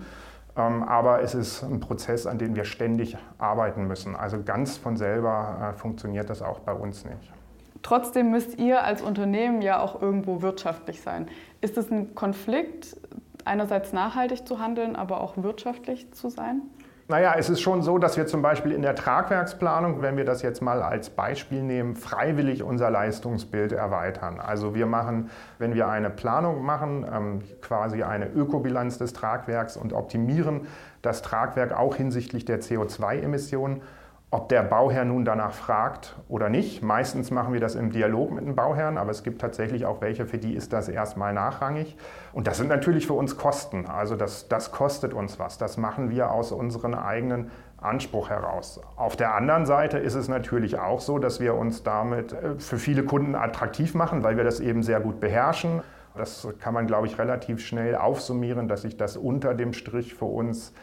Ähm, 0.55 0.83
aber 0.83 1.21
es 1.21 1.33
ist 1.33 1.63
ein 1.63 1.79
Prozess, 1.79 2.27
an 2.27 2.37
dem 2.37 2.55
wir 2.55 2.65
ständig 2.65 3.17
arbeiten 3.37 3.87
müssen. 3.87 4.15
Also 4.15 4.41
ganz 4.43 4.77
von 4.77 4.97
selber 4.97 5.73
äh, 5.73 5.79
funktioniert 5.79 6.29
das 6.29 6.41
auch 6.41 6.59
bei 6.59 6.73
uns 6.73 7.05
nicht. 7.05 7.31
Trotzdem 7.81 8.31
müsst 8.31 8.57
ihr 8.59 8.83
als 8.83 9.01
Unternehmen 9.01 9.61
ja 9.61 9.81
auch 9.81 10.01
irgendwo 10.01 10.41
wirtschaftlich 10.41 11.01
sein. 11.01 11.27
Ist 11.59 11.77
es 11.77 11.91
ein 11.91 12.15
Konflikt, 12.15 12.95
einerseits 13.45 13.91
nachhaltig 13.91 14.47
zu 14.47 14.59
handeln, 14.59 14.95
aber 14.95 15.19
auch 15.19 15.33
wirtschaftlich 15.37 16.11
zu 16.13 16.29
sein? 16.29 16.61
Naja, 17.09 17.35
es 17.37 17.49
ist 17.49 17.59
schon 17.59 17.81
so, 17.81 17.97
dass 17.97 18.15
wir 18.15 18.27
zum 18.27 18.41
Beispiel 18.41 18.71
in 18.71 18.81
der 18.81 18.95
Tragwerksplanung, 18.95 20.01
wenn 20.01 20.15
wir 20.15 20.23
das 20.23 20.41
jetzt 20.41 20.61
mal 20.61 20.81
als 20.81 21.09
Beispiel 21.09 21.61
nehmen, 21.61 21.97
freiwillig 21.97 22.63
unser 22.63 22.89
Leistungsbild 22.89 23.73
erweitern. 23.73 24.39
Also 24.39 24.73
wir 24.73 24.85
machen, 24.85 25.29
wenn 25.59 25.75
wir 25.75 25.89
eine 25.89 26.09
Planung 26.09 26.63
machen, 26.63 27.05
ähm, 27.13 27.41
quasi 27.61 28.03
eine 28.03 28.29
Ökobilanz 28.29 28.99
des 28.99 29.11
Tragwerks 29.11 29.75
und 29.75 29.91
optimieren 29.91 30.61
das 31.01 31.21
Tragwerk 31.21 31.73
auch 31.73 31.95
hinsichtlich 31.95 32.45
der 32.45 32.61
CO2-Emissionen 32.61 33.81
ob 34.33 34.49
der 34.49 34.63
Bauherr 34.63 35.05
nun 35.05 35.25
danach 35.25 35.53
fragt 35.53 36.15
oder 36.27 36.49
nicht. 36.49 36.81
Meistens 36.81 37.29
machen 37.29 37.53
wir 37.53 37.59
das 37.59 37.75
im 37.75 37.91
Dialog 37.91 38.31
mit 38.31 38.43
dem 38.43 38.55
Bauherrn, 38.55 38.97
aber 38.97 39.11
es 39.11 39.21
gibt 39.21 39.39
tatsächlich 39.39 39.85
auch 39.85 40.01
welche, 40.01 40.25
für 40.25 40.39
die 40.39 40.55
ist 40.55 40.73
das 40.73 40.89
erstmal 40.89 41.33
nachrangig. 41.33 41.95
Und 42.33 42.47
das 42.47 42.57
sind 42.57 42.67
natürlich 42.67 43.05
für 43.05 43.13
uns 43.13 43.37
Kosten. 43.37 43.85
Also 43.85 44.15
das, 44.15 44.47
das 44.47 44.71
kostet 44.71 45.13
uns 45.13 45.37
was. 45.37 45.59
Das 45.59 45.77
machen 45.77 46.09
wir 46.09 46.31
aus 46.31 46.51
unserem 46.51 46.95
eigenen 46.95 47.51
Anspruch 47.77 48.31
heraus. 48.31 48.81
Auf 48.95 49.15
der 49.15 49.35
anderen 49.35 49.67
Seite 49.67 49.99
ist 49.99 50.15
es 50.15 50.27
natürlich 50.27 50.79
auch 50.79 50.99
so, 50.99 51.19
dass 51.19 51.39
wir 51.39 51.53
uns 51.53 51.83
damit 51.83 52.33
äh, 52.33 52.55
für 52.57 52.79
viele 52.79 53.03
Kunden 53.03 53.35
attraktiv 53.35 53.93
machen, 53.93 54.23
weil 54.23 54.35
wir 54.35 54.43
das 54.43 54.59
eben 54.59 54.81
sehr 54.81 54.99
gut 54.99 55.19
beherrschen. 55.19 55.83
Das 56.15 56.47
kann 56.59 56.73
man, 56.73 56.87
glaube 56.87 57.05
ich, 57.05 57.19
relativ 57.19 57.63
schnell 57.63 57.95
aufsummieren, 57.95 58.67
dass 58.67 58.81
sich 58.81 58.97
das 58.97 59.15
unter 59.15 59.53
dem 59.53 59.73
Strich 59.73 60.15
für 60.15 60.25
uns 60.25 60.73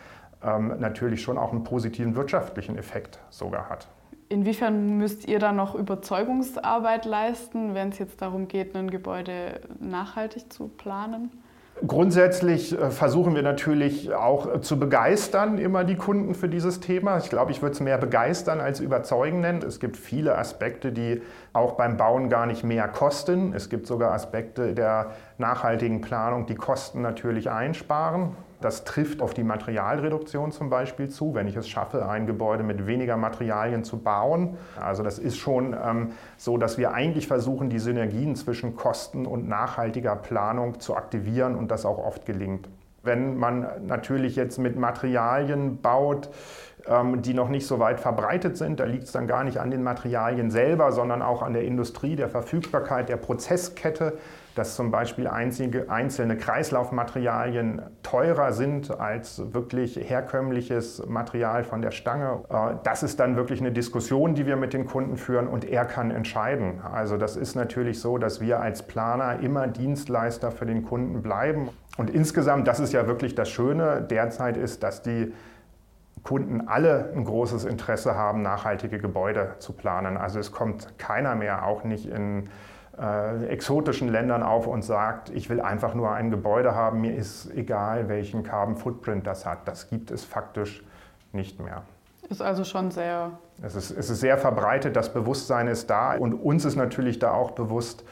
ähm, 0.42 0.74
natürlich 0.78 1.22
schon 1.22 1.38
auch 1.38 1.52
einen 1.52 1.64
positiven 1.64 2.14
wirtschaftlichen 2.14 2.78
Effekt 2.78 3.18
sogar 3.30 3.68
hat. 3.68 3.88
Inwiefern 4.28 4.96
müsst 4.96 5.26
ihr 5.26 5.40
da 5.40 5.50
noch 5.52 5.74
Überzeugungsarbeit 5.74 7.04
leisten, 7.04 7.74
wenn 7.74 7.88
es 7.88 7.98
jetzt 7.98 8.22
darum 8.22 8.46
geht, 8.46 8.76
ein 8.76 8.88
Gebäude 8.88 9.60
nachhaltig 9.80 10.52
zu 10.52 10.68
planen? 10.68 11.30
Grundsätzlich 11.86 12.78
äh, 12.78 12.90
versuchen 12.90 13.34
wir 13.34 13.42
natürlich 13.42 14.12
auch 14.12 14.60
zu 14.60 14.78
begeistern 14.78 15.58
immer 15.58 15.82
die 15.82 15.96
Kunden 15.96 16.34
für 16.34 16.48
dieses 16.48 16.80
Thema. 16.80 17.18
Ich 17.18 17.30
glaube, 17.30 17.52
ich 17.52 17.62
würde 17.62 17.72
es 17.72 17.80
mehr 17.80 17.96
begeistern 17.98 18.60
als 18.60 18.80
überzeugen 18.80 19.40
nennen. 19.40 19.62
Es 19.66 19.80
gibt 19.80 19.96
viele 19.96 20.36
Aspekte, 20.36 20.92
die 20.92 21.22
auch 21.52 21.72
beim 21.72 21.96
Bauen 21.96 22.28
gar 22.28 22.46
nicht 22.46 22.64
mehr 22.64 22.86
kosten. 22.86 23.54
Es 23.54 23.70
gibt 23.70 23.86
sogar 23.86 24.12
Aspekte 24.12 24.74
der 24.74 25.12
nachhaltigen 25.38 26.02
Planung, 26.02 26.46
die 26.46 26.54
Kosten 26.54 27.00
natürlich 27.00 27.50
einsparen. 27.50 28.36
Das 28.60 28.84
trifft 28.84 29.22
auf 29.22 29.32
die 29.34 29.42
Materialreduktion 29.42 30.52
zum 30.52 30.68
Beispiel 30.68 31.08
zu, 31.08 31.34
wenn 31.34 31.46
ich 31.46 31.56
es 31.56 31.68
schaffe, 31.68 32.08
ein 32.08 32.26
Gebäude 32.26 32.62
mit 32.62 32.86
weniger 32.86 33.16
Materialien 33.16 33.84
zu 33.84 33.98
bauen. 33.98 34.56
Also 34.78 35.02
das 35.02 35.18
ist 35.18 35.38
schon 35.38 35.74
ähm, 35.74 36.12
so, 36.36 36.58
dass 36.58 36.76
wir 36.76 36.92
eigentlich 36.92 37.26
versuchen, 37.26 37.70
die 37.70 37.78
Synergien 37.78 38.36
zwischen 38.36 38.76
Kosten 38.76 39.26
und 39.26 39.48
nachhaltiger 39.48 40.16
Planung 40.16 40.80
zu 40.80 40.94
aktivieren 40.94 41.56
und 41.56 41.70
das 41.70 41.86
auch 41.86 41.98
oft 41.98 42.26
gelingt. 42.26 42.68
Wenn 43.02 43.38
man 43.38 43.66
natürlich 43.86 44.36
jetzt 44.36 44.58
mit 44.58 44.76
Materialien 44.76 45.80
baut, 45.80 46.28
ähm, 46.86 47.22
die 47.22 47.32
noch 47.32 47.48
nicht 47.48 47.66
so 47.66 47.78
weit 47.78 47.98
verbreitet 47.98 48.58
sind, 48.58 48.78
da 48.78 48.84
liegt 48.84 49.04
es 49.04 49.12
dann 49.12 49.26
gar 49.26 49.42
nicht 49.44 49.58
an 49.58 49.70
den 49.70 49.82
Materialien 49.82 50.50
selber, 50.50 50.92
sondern 50.92 51.22
auch 51.22 51.40
an 51.40 51.54
der 51.54 51.64
Industrie, 51.64 52.14
der 52.14 52.28
Verfügbarkeit, 52.28 53.08
der 53.08 53.16
Prozesskette, 53.16 54.18
dass 54.54 54.76
zum 54.76 54.90
Beispiel 54.90 55.26
einzige, 55.26 55.90
einzelne 55.90 56.36
Kreislaufmaterialien 56.36 57.82
teurer 58.02 58.52
sind 58.52 58.98
als 58.98 59.52
wirklich 59.52 59.96
herkömmliches 59.96 61.06
Material 61.06 61.64
von 61.64 61.82
der 61.82 61.90
Stange. 61.90 62.40
Äh, 62.48 62.74
das 62.82 63.02
ist 63.02 63.20
dann 63.20 63.36
wirklich 63.36 63.60
eine 63.60 63.72
Diskussion, 63.72 64.34
die 64.34 64.46
wir 64.46 64.56
mit 64.56 64.72
den 64.72 64.86
Kunden 64.86 65.16
führen 65.16 65.46
und 65.46 65.64
er 65.64 65.84
kann 65.84 66.10
entscheiden. 66.10 66.80
Also 66.82 67.16
das 67.16 67.36
ist 67.36 67.54
natürlich 67.54 68.00
so, 68.00 68.18
dass 68.18 68.40
wir 68.40 68.60
als 68.60 68.82
Planer 68.82 69.40
immer 69.40 69.66
Dienstleister 69.68 70.50
für 70.50 70.66
den 70.66 70.84
Kunden 70.84 71.22
bleiben. 71.22 71.68
Und 71.96 72.10
insgesamt, 72.10 72.66
das 72.66 72.80
ist 72.80 72.92
ja 72.92 73.06
wirklich 73.06 73.34
das 73.34 73.48
Schöne 73.50 74.02
derzeit 74.02 74.56
ist, 74.56 74.82
dass 74.82 75.02
die 75.02 75.32
Kunden 76.22 76.68
alle 76.68 77.12
ein 77.14 77.24
großes 77.24 77.64
Interesse 77.64 78.14
haben, 78.14 78.42
nachhaltige 78.42 78.98
Gebäude 78.98 79.54
zu 79.58 79.72
planen. 79.72 80.16
Also 80.16 80.38
es 80.38 80.52
kommt 80.52 80.98
keiner 80.98 81.34
mehr, 81.34 81.64
auch 81.64 81.84
nicht 81.84 82.06
in 82.06 82.50
äh, 83.00 83.46
exotischen 83.46 84.08
Ländern 84.08 84.42
auf 84.42 84.66
und 84.66 84.82
sagt, 84.82 85.30
ich 85.30 85.48
will 85.48 85.60
einfach 85.60 85.94
nur 85.94 86.12
ein 86.12 86.30
Gebäude 86.30 86.74
haben, 86.74 87.00
mir 87.00 87.14
ist 87.14 87.50
egal, 87.54 88.08
welchen 88.08 88.42
Carbon 88.42 88.76
Footprint 88.76 89.26
das 89.26 89.46
hat. 89.46 89.66
Das 89.66 89.88
gibt 89.88 90.10
es 90.10 90.24
faktisch 90.24 90.84
nicht 91.32 91.60
mehr. 91.60 91.82
Ist 92.28 92.42
also 92.42 92.62
schon 92.62 92.90
sehr. 92.90 93.32
Es 93.62 93.74
ist, 93.74 93.90
es 93.90 94.10
ist 94.10 94.20
sehr 94.20 94.38
verbreitet, 94.38 94.96
das 94.96 95.12
Bewusstsein 95.12 95.66
ist 95.66 95.88
da 95.88 96.14
und 96.14 96.34
uns 96.34 96.64
ist 96.64 96.76
natürlich 96.76 97.18
da 97.18 97.32
auch 97.32 97.52
bewusst, 97.52 98.04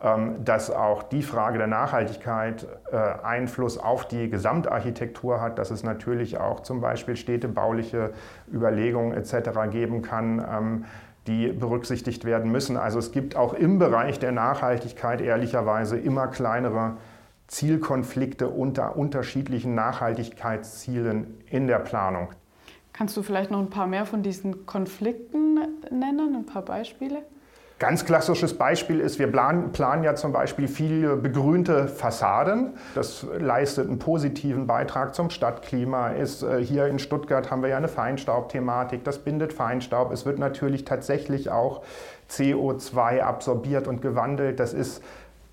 ähm, 0.00 0.44
dass 0.44 0.70
auch 0.70 1.02
die 1.02 1.22
Frage 1.22 1.56
der 1.56 1.66
Nachhaltigkeit 1.66 2.66
äh, 2.92 2.96
Einfluss 2.96 3.78
auf 3.78 4.06
die 4.06 4.28
Gesamtarchitektur 4.28 5.40
hat, 5.40 5.58
dass 5.58 5.70
es 5.70 5.82
natürlich 5.82 6.38
auch 6.38 6.60
zum 6.60 6.82
Beispiel 6.82 7.16
städtebauliche 7.16 8.12
Überlegungen 8.52 9.12
etc. 9.12 9.70
geben 9.70 10.02
kann 10.02 10.44
ähm, 10.46 10.84
die 11.26 11.48
berücksichtigt 11.48 12.24
werden 12.24 12.50
müssen. 12.52 12.76
Also 12.76 12.98
es 12.98 13.12
gibt 13.12 13.36
auch 13.36 13.54
im 13.54 13.78
Bereich 13.78 14.18
der 14.18 14.32
Nachhaltigkeit 14.32 15.20
ehrlicherweise 15.20 15.98
immer 15.98 16.28
kleinere 16.28 16.96
Zielkonflikte 17.46 18.48
unter 18.48 18.96
unterschiedlichen 18.96 19.74
Nachhaltigkeitszielen 19.74 21.42
in 21.50 21.66
der 21.66 21.78
Planung. 21.78 22.28
Kannst 22.92 23.16
du 23.16 23.22
vielleicht 23.22 23.50
noch 23.50 23.58
ein 23.58 23.70
paar 23.70 23.86
mehr 23.86 24.06
von 24.06 24.22
diesen 24.22 24.66
Konflikten 24.66 25.58
nennen, 25.90 26.36
ein 26.36 26.46
paar 26.46 26.62
Beispiele? 26.62 27.22
Ganz 27.84 28.06
klassisches 28.06 28.56
Beispiel 28.56 28.98
ist, 28.98 29.18
wir 29.18 29.30
planen, 29.30 29.70
planen, 29.72 30.04
ja 30.04 30.14
zum 30.14 30.32
Beispiel 30.32 30.68
viele 30.68 31.16
begrünte 31.16 31.86
Fassaden. 31.86 32.78
Das 32.94 33.26
leistet 33.38 33.88
einen 33.88 33.98
positiven 33.98 34.66
Beitrag 34.66 35.14
zum 35.14 35.28
Stadtklima. 35.28 36.08
Ist, 36.08 36.42
äh, 36.42 36.64
hier 36.64 36.86
in 36.86 36.98
Stuttgart 36.98 37.50
haben 37.50 37.60
wir 37.60 37.68
ja 37.68 37.76
eine 37.76 37.88
Feinstaubthematik, 37.88 39.04
das 39.04 39.18
bindet 39.18 39.52
Feinstaub. 39.52 40.12
Es 40.12 40.24
wird 40.24 40.38
natürlich 40.38 40.86
tatsächlich 40.86 41.50
auch 41.50 41.82
CO2 42.30 43.20
absorbiert 43.20 43.86
und 43.86 44.00
gewandelt. 44.00 44.60
Das 44.60 44.72
ist 44.72 45.02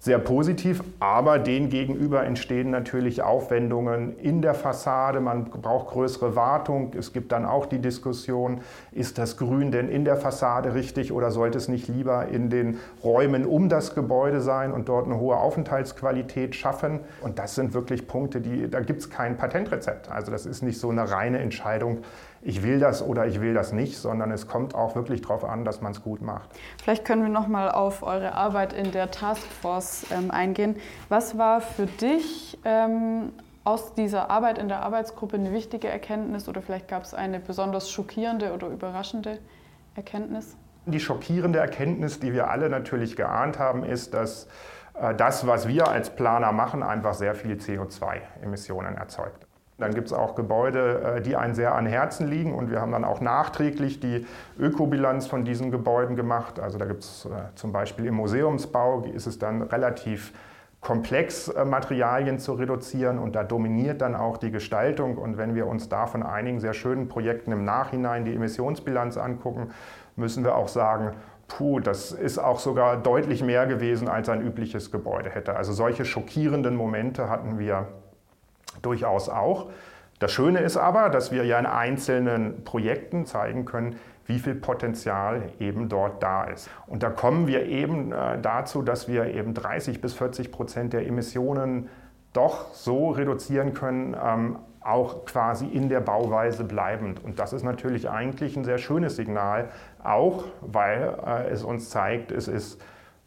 sehr 0.02 0.18
positiv, 0.18 0.84
aber 1.00 1.38
denen 1.38 1.70
gegenüber 1.70 2.26
entstehen 2.26 2.72
natürlich 2.72 3.22
Aufwendungen 3.22 4.18
in 4.18 4.42
der 4.42 4.56
Fassade. 4.56 5.22
Man 5.22 5.46
braucht 5.46 5.92
größere 5.92 6.36
Wartung. 6.36 6.94
Es 6.98 7.14
gibt 7.14 7.32
dann 7.32 7.46
auch 7.46 7.68
die 7.68 7.78
Diskussion, 7.78 8.62
ist 8.92 9.20
das 9.20 9.38
Grün 9.38 9.72
denn 9.72 9.90
in 9.90 10.04
der 10.04 10.18
Fassade 10.18 10.74
richtig 10.74 11.12
oder 11.12 11.30
sollte 11.30 11.60
es 11.60 11.68
nicht 11.68 11.88
lieber 11.88 12.30
in 12.30 12.50
den 12.50 12.80
Räumen 13.04 13.46
um 13.46 13.70
das 13.70 13.94
Gebäude 13.94 14.42
sein 14.42 14.72
und 14.72 14.90
dort 14.90 15.06
eine 15.06 15.20
hohe 15.20 15.38
Aufenthaltsqualität 15.38 16.56
schaffen? 16.56 17.02
Und 17.22 17.38
das 17.38 17.54
sind 17.54 17.76
wirklich 17.76 18.08
Punkte, 18.08 18.42
die, 18.42 18.72
da 18.72 18.80
gibt 18.80 19.02
es 19.02 19.12
kein 19.12 19.38
Patentrezept. 19.38 20.10
Also 20.10 20.32
das 20.32 20.48
ist 20.48 20.64
nicht 20.64 20.80
so 20.80 20.90
eine 20.90 21.12
reine 21.12 21.38
Entscheidung, 21.38 22.00
ich 22.42 22.64
will 22.64 22.80
das 22.80 23.02
oder 23.04 23.28
ich 23.28 23.40
will 23.42 23.54
das 23.54 23.72
nicht, 23.72 23.98
sondern 23.98 24.32
es 24.32 24.48
kommt 24.48 24.74
auch 24.76 24.96
wirklich 24.96 25.22
darauf 25.22 25.44
an, 25.44 25.64
dass 25.64 25.82
man 25.82 25.92
es 25.92 26.02
gut 26.02 26.22
macht. 26.22 26.50
Vielleicht 26.84 27.06
können 27.06 27.22
wir 27.22 27.30
noch 27.30 27.48
mal 27.48 27.70
auf 27.70 28.04
eure 28.04 28.34
Arbeit 28.34 28.74
in 28.74 28.92
der 28.92 29.12
Taskforce 29.12 30.08
ähm, 30.12 30.32
eingehen. 30.32 30.76
Was 31.10 31.38
war 31.38 31.62
für 31.62 31.86
dich 31.86 32.58
ähm, 32.66 33.32
aus 33.64 33.94
dieser 33.94 34.30
Arbeit 34.30 34.58
in 34.58 34.68
der 34.68 34.82
Arbeitsgruppe 34.82 35.36
eine 35.38 35.52
wichtige 35.52 35.88
Erkenntnis 35.88 36.50
oder 36.50 36.62
vielleicht 36.62 36.88
gab 36.88 37.04
es 37.04 37.14
eine 37.14 37.40
besonders 37.40 37.92
schockierende 37.92 38.54
oder 38.54 38.68
überraschende 38.68 39.40
Erkenntnis? 39.96 40.58
Die 40.88 41.00
schockierende 41.00 41.60
Erkenntnis, 41.60 42.20
die 42.20 42.34
wir 42.34 42.50
alle 42.50 42.70
natürlich 42.70 43.16
geahnt 43.16 43.60
haben, 43.60 43.84
ist, 43.84 44.16
dass 44.16 44.48
äh, 44.96 45.14
das, 45.14 45.46
was 45.46 45.68
wir 45.68 45.88
als 45.88 46.10
Planer 46.10 46.52
machen, 46.52 46.82
einfach 46.82 47.14
sehr 47.14 47.36
viel 47.36 47.56
CO2-Emissionen 47.56 48.96
erzeugt. 48.96 49.46
Dann 49.82 49.94
gibt 49.94 50.08
es 50.08 50.14
auch 50.14 50.36
Gebäude, 50.36 51.16
äh, 51.18 51.22
die 51.22 51.36
einem 51.36 51.54
sehr 51.54 51.76
an 51.76 51.86
Herzen 51.86 52.28
liegen 52.28 52.54
und 52.54 52.72
wir 52.72 52.80
haben 52.80 52.92
dann 52.92 53.04
auch 53.04 53.20
nachträglich 53.20 54.00
die 54.00 54.26
Ökobilanz 54.60 55.28
von 55.28 55.44
diesen 55.44 55.72
Gebäuden 55.72 56.16
gemacht. 56.16 56.60
Also 56.60 56.78
da 56.78 56.86
gibt 56.86 57.04
es 57.04 57.26
äh, 57.26 57.30
zum 57.56 57.72
Beispiel 57.72 58.06
im 58.06 58.16
Museumsbau 58.16 59.04
ist 59.14 59.28
es 59.28 59.40
dann 59.40 59.62
relativ 59.62 60.34
komplex, 60.82 61.48
äh, 61.48 61.64
Materialien 61.64 62.40
zu 62.40 62.54
reduzieren 62.54 63.20
und 63.20 63.36
da 63.36 63.44
dominiert 63.44 64.02
dann 64.02 64.16
auch 64.16 64.38
die 64.38 64.52
Gestaltung. 64.52 65.18
Und 65.18 65.38
wenn 65.38 65.56
wir 65.56 65.68
uns 65.68 65.90
da 65.90 66.08
von 66.08 66.24
einigen 66.24 66.60
sehr 66.60 66.74
schönen 66.74 67.08
Projekten 67.08 67.52
im 67.52 67.64
Nachhinein 67.64 68.26
die 68.26 68.36
Emissionsbilanz 68.36 69.18
angucken, 69.18 69.70
müssen 70.16 70.44
wir 70.44 70.56
auch 70.56 70.68
sagen, 70.68 71.12
puh, 71.48 71.80
das 71.80 72.12
ist 72.12 72.40
auch 72.40 72.60
sogar 72.60 72.98
deutlich 72.98 73.44
mehr 73.44 73.68
gewesen, 73.68 74.08
als 74.08 74.28
ein 74.30 74.42
übliches 74.42 74.92
Gebäude 74.92 75.30
hätte. 75.30 75.56
Also 75.56 75.72
solche 75.72 76.04
schockierenden 76.04 76.76
Momente 76.76 77.30
hatten 77.30 77.60
wir 77.60 77.88
durchaus 78.82 79.30
auch. 79.30 79.70
Das 80.20 80.32
Schöne 80.32 80.60
ist 80.60 80.78
aber, 80.78 81.10
dass 81.10 81.32
wir 81.32 81.46
ja 81.46 81.58
in 81.58 81.66
einzelnen 81.66 82.64
Projekten 82.64 83.26
zeigen 83.26 83.66
können, 83.66 83.96
wie 84.28 84.40
viel 84.40 84.56
Potenzial 84.56 85.50
eben 85.60 85.90
dort 85.90 86.22
da 86.22 86.44
ist. 86.44 86.70
Und 86.88 87.04
da 87.04 87.10
kommen 87.10 87.48
wir 87.48 87.66
eben 87.66 88.12
äh, 88.12 88.40
dazu, 88.40 88.82
dass 88.82 89.08
wir 89.08 89.26
eben 89.34 89.54
30 89.54 90.00
bis 90.00 90.14
40 90.14 90.52
Prozent 90.52 90.94
der 90.94 91.08
Emissionen 91.08 91.90
doch 92.34 92.74
so 92.74 93.10
reduzieren 93.10 93.74
können, 93.74 94.16
ähm, 94.24 94.60
auch 94.80 95.26
quasi 95.26 95.68
in 95.68 95.90
der 95.90 96.00
Bauweise 96.00 96.64
bleibend. 96.64 97.24
Und 97.24 97.40
das 97.40 97.54
ist 97.54 97.64
natürlich 97.64 98.10
eigentlich 98.10 98.56
ein 98.56 98.64
sehr 98.64 98.78
schönes 98.78 99.16
Signal, 99.16 99.70
auch 100.04 100.46
weil 100.62 101.18
äh, 101.26 101.50
es 101.50 101.64
uns 101.64 101.90
zeigt, 101.90 102.32
es 102.32 102.48
ist 102.48 102.82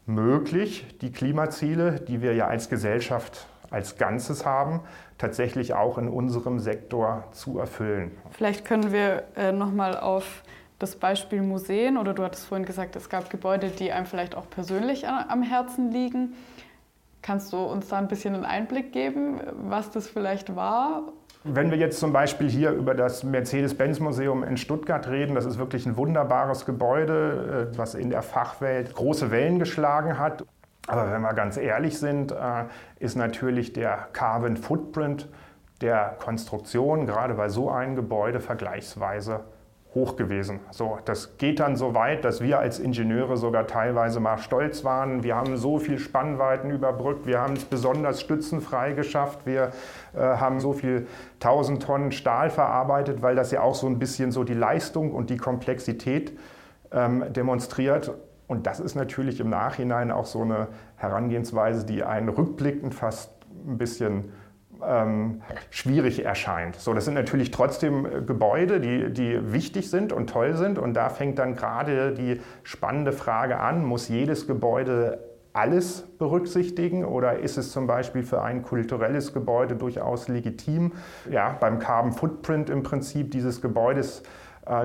möglich, 0.05 0.97
die 1.01 1.11
Klimaziele, 1.11 1.99
die 2.01 2.21
wir 2.21 2.33
ja 2.35 2.47
als 2.47 2.69
Gesellschaft 2.69 3.47
als 3.75 3.97
Ganzes 3.97 4.45
haben, 4.45 4.79
tatsächlich 5.17 5.73
auch 5.73 5.97
in 5.97 6.07
unserem 6.07 6.59
Sektor 6.59 7.25
zu 7.31 7.59
erfüllen. 7.59 8.11
Vielleicht 8.31 8.63
können 8.63 8.93
wir 8.93 9.23
äh, 9.35 9.51
nochmal 9.51 9.97
auf 9.97 10.43
das 10.79 10.95
Beispiel 10.95 11.41
Museen 11.41 11.97
oder 11.97 12.13
du 12.13 12.23
hattest 12.23 12.45
vorhin 12.45 12.65
gesagt, 12.65 12.95
es 12.95 13.09
gab 13.09 13.29
Gebäude, 13.29 13.67
die 13.67 13.91
einem 13.91 14.05
vielleicht 14.05 14.35
auch 14.35 14.49
persönlich 14.49 15.07
am 15.07 15.43
Herzen 15.43 15.91
liegen. 15.91 16.35
Kannst 17.21 17.51
du 17.53 17.57
uns 17.57 17.87
da 17.89 17.97
ein 17.97 18.07
bisschen 18.07 18.33
einen 18.33 18.45
Einblick 18.45 18.93
geben, 18.93 19.41
was 19.53 19.91
das 19.91 20.07
vielleicht 20.07 20.55
war? 20.55 21.11
Wenn 21.43 21.69
wir 21.69 21.77
jetzt 21.77 21.99
zum 21.99 22.11
Beispiel 22.11 22.49
hier 22.49 22.71
über 22.71 22.95
das 22.95 23.23
Mercedes-Benz-Museum 23.23 24.43
in 24.43 24.57
Stuttgart 24.57 25.07
reden, 25.07 25.35
das 25.35 25.45
ist 25.45 25.59
wirklich 25.59 25.85
ein 25.85 25.95
wunderbares 25.95 26.65
Gebäude, 26.65 27.71
äh, 27.73 27.77
was 27.77 27.93
in 27.93 28.09
der 28.09 28.23
Fachwelt 28.23 28.95
große 28.95 29.31
Wellen 29.31 29.59
geschlagen 29.59 30.17
hat. 30.17 30.43
Aber 30.87 31.11
wenn 31.11 31.21
wir 31.21 31.33
ganz 31.33 31.57
ehrlich 31.57 31.97
sind, 31.97 32.31
äh, 32.31 32.65
ist 32.99 33.15
natürlich 33.15 33.73
der 33.73 34.07
Carbon 34.13 34.57
Footprint 34.57 35.27
der 35.81 36.15
Konstruktion, 36.19 37.05
gerade 37.05 37.33
bei 37.33 37.49
so 37.49 37.69
einem 37.69 37.95
Gebäude, 37.95 38.39
vergleichsweise 38.39 39.41
hoch 39.95 40.17
gewesen. 40.17 40.59
So, 40.71 40.99
das 41.05 41.37
geht 41.37 41.61
dann 41.61 41.77
so 41.77 41.95
weit, 41.95 42.25
dass 42.25 42.41
wir 42.41 42.59
als 42.59 42.79
Ingenieure 42.79 43.37
sogar 43.37 43.65
teilweise 43.65 44.19
mal 44.19 44.37
stolz 44.37 44.83
waren. 44.83 45.23
Wir 45.23 45.35
haben 45.37 45.55
so 45.55 45.79
viel 45.79 45.97
Spannweiten 45.97 46.69
überbrückt, 46.69 47.25
wir 47.25 47.39
haben 47.39 47.53
es 47.53 47.63
besonders 47.63 48.19
stützenfrei 48.19 48.91
geschafft, 48.91 49.45
wir 49.45 49.71
äh, 50.13 50.19
haben 50.19 50.59
so 50.59 50.73
viel 50.73 51.07
1000 51.35 51.81
Tonnen 51.81 52.11
Stahl 52.11 52.49
verarbeitet, 52.49 53.21
weil 53.21 53.35
das 53.35 53.51
ja 53.51 53.61
auch 53.61 53.75
so 53.75 53.87
ein 53.87 53.97
bisschen 53.97 54.31
so 54.31 54.43
die 54.43 54.53
Leistung 54.53 55.13
und 55.13 55.29
die 55.29 55.37
Komplexität 55.37 56.37
ähm, 56.91 57.23
demonstriert. 57.31 58.13
Und 58.47 58.67
das 58.67 58.79
ist 58.79 58.95
natürlich 58.95 59.39
im 59.39 59.49
Nachhinein 59.49 60.11
auch 60.11 60.25
so 60.25 60.41
eine 60.41 60.67
Herangehensweise, 60.97 61.85
die 61.85 62.03
einen 62.03 62.29
rückblickend 62.29 62.93
fast 62.93 63.31
ein 63.67 63.77
bisschen 63.77 64.31
ähm, 64.85 65.41
schwierig 65.69 66.23
erscheint. 66.23 66.75
So, 66.75 66.93
das 66.93 67.05
sind 67.05 67.13
natürlich 67.13 67.51
trotzdem 67.51 68.05
äh, 68.05 68.21
Gebäude, 68.21 68.79
die, 68.79 69.11
die 69.11 69.53
wichtig 69.53 69.89
sind 69.89 70.13
und 70.13 70.29
toll 70.29 70.55
sind. 70.55 70.77
Und 70.77 70.93
da 70.93 71.09
fängt 71.09 71.39
dann 71.39 71.55
gerade 71.55 72.13
die 72.13 72.41
spannende 72.63 73.11
Frage 73.11 73.59
an, 73.59 73.83
muss 73.85 74.09
jedes 74.09 74.47
Gebäude 74.47 75.19
alles 75.53 76.01
berücksichtigen 76.19 77.05
oder 77.05 77.39
ist 77.39 77.57
es 77.57 77.71
zum 77.71 77.87
Beispiel 77.87 78.23
für 78.23 78.41
ein 78.41 78.61
kulturelles 78.61 79.33
Gebäude 79.33 79.77
durchaus 79.77 80.27
legitim, 80.27 80.91
ja, 81.31 81.55
beim 81.57 81.79
Carbon 81.79 82.11
Footprint 82.11 82.69
im 82.69 82.83
Prinzip 82.83 83.31
dieses 83.31 83.61
Gebäudes 83.61 84.19
äh, 84.19 84.23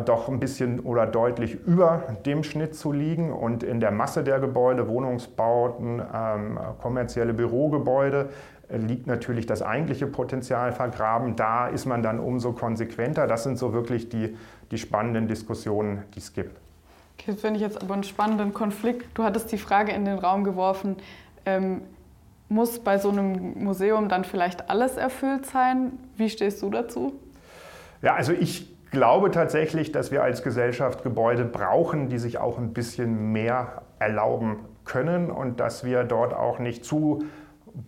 doch 0.04 0.28
ein 0.28 0.40
bisschen 0.40 0.80
oder 0.80 1.06
deutlich 1.06 1.54
über 1.66 2.02
dem 2.26 2.44
Schnitt 2.44 2.75
zu 2.75 2.92
liegen 2.92 3.32
und 3.32 3.62
in 3.62 3.80
der 3.80 3.90
Masse 3.90 4.22
der 4.22 4.38
Gebäude, 4.38 4.88
Wohnungsbauten, 4.88 6.02
ähm, 6.14 6.58
kommerzielle 6.82 7.32
Bürogebäude, 7.32 8.28
liegt 8.68 9.06
natürlich 9.06 9.46
das 9.46 9.62
eigentliche 9.62 10.06
Potenzial 10.06 10.72
vergraben. 10.72 11.34
Da 11.37 11.66
ist 11.68 11.87
man 11.87 12.02
dann 12.02 12.20
umso 12.20 12.52
konsequenter. 12.52 13.26
Das 13.26 13.42
sind 13.42 13.58
so 13.58 13.72
wirklich 13.72 14.08
die, 14.08 14.37
die 14.70 14.78
spannenden 14.78 15.28
Diskussionen, 15.28 16.04
die 16.14 16.18
es 16.18 16.32
gibt. 16.32 16.60
Okay, 17.18 17.32
finde 17.32 17.56
ich 17.56 17.62
jetzt 17.62 17.82
aber 17.82 17.94
einen 17.94 18.04
spannenden 18.04 18.54
Konflikt. 18.54 19.06
Du 19.14 19.25
hattest 19.25 19.50
die 19.52 19.58
Frage 19.58 19.92
in 19.92 20.04
den 20.04 20.18
Raum 20.18 20.44
geworfen, 20.44 20.96
ähm, 21.44 21.82
muss 22.49 22.80
bei 22.80 22.99
so 22.99 23.10
einem 23.10 23.62
Museum 23.62 24.08
dann 24.08 24.25
vielleicht 24.25 24.70
alles 24.70 24.96
erfüllt 24.96 25.46
sein? 25.46 25.92
Wie 26.16 26.28
stehst 26.28 26.62
du 26.62 26.70
dazu? 26.70 27.12
Ja, 28.02 28.14
also 28.14 28.32
ich 28.32 28.69
glaube 28.90 29.30
tatsächlich, 29.30 29.92
dass 29.92 30.11
wir 30.11 30.23
als 30.23 30.42
Gesellschaft 30.42 31.02
Gebäude 31.02 31.44
brauchen, 31.44 32.09
die 32.09 32.18
sich 32.18 32.38
auch 32.38 32.59
ein 32.59 32.73
bisschen 32.73 33.32
mehr 33.32 33.82
erlauben 33.99 34.59
können 34.85 35.30
und 35.30 35.61
dass 35.61 35.85
wir 35.85 36.04
dort 36.04 36.35
auch 36.35 36.59
nicht 36.59 36.85
zu 36.85 37.25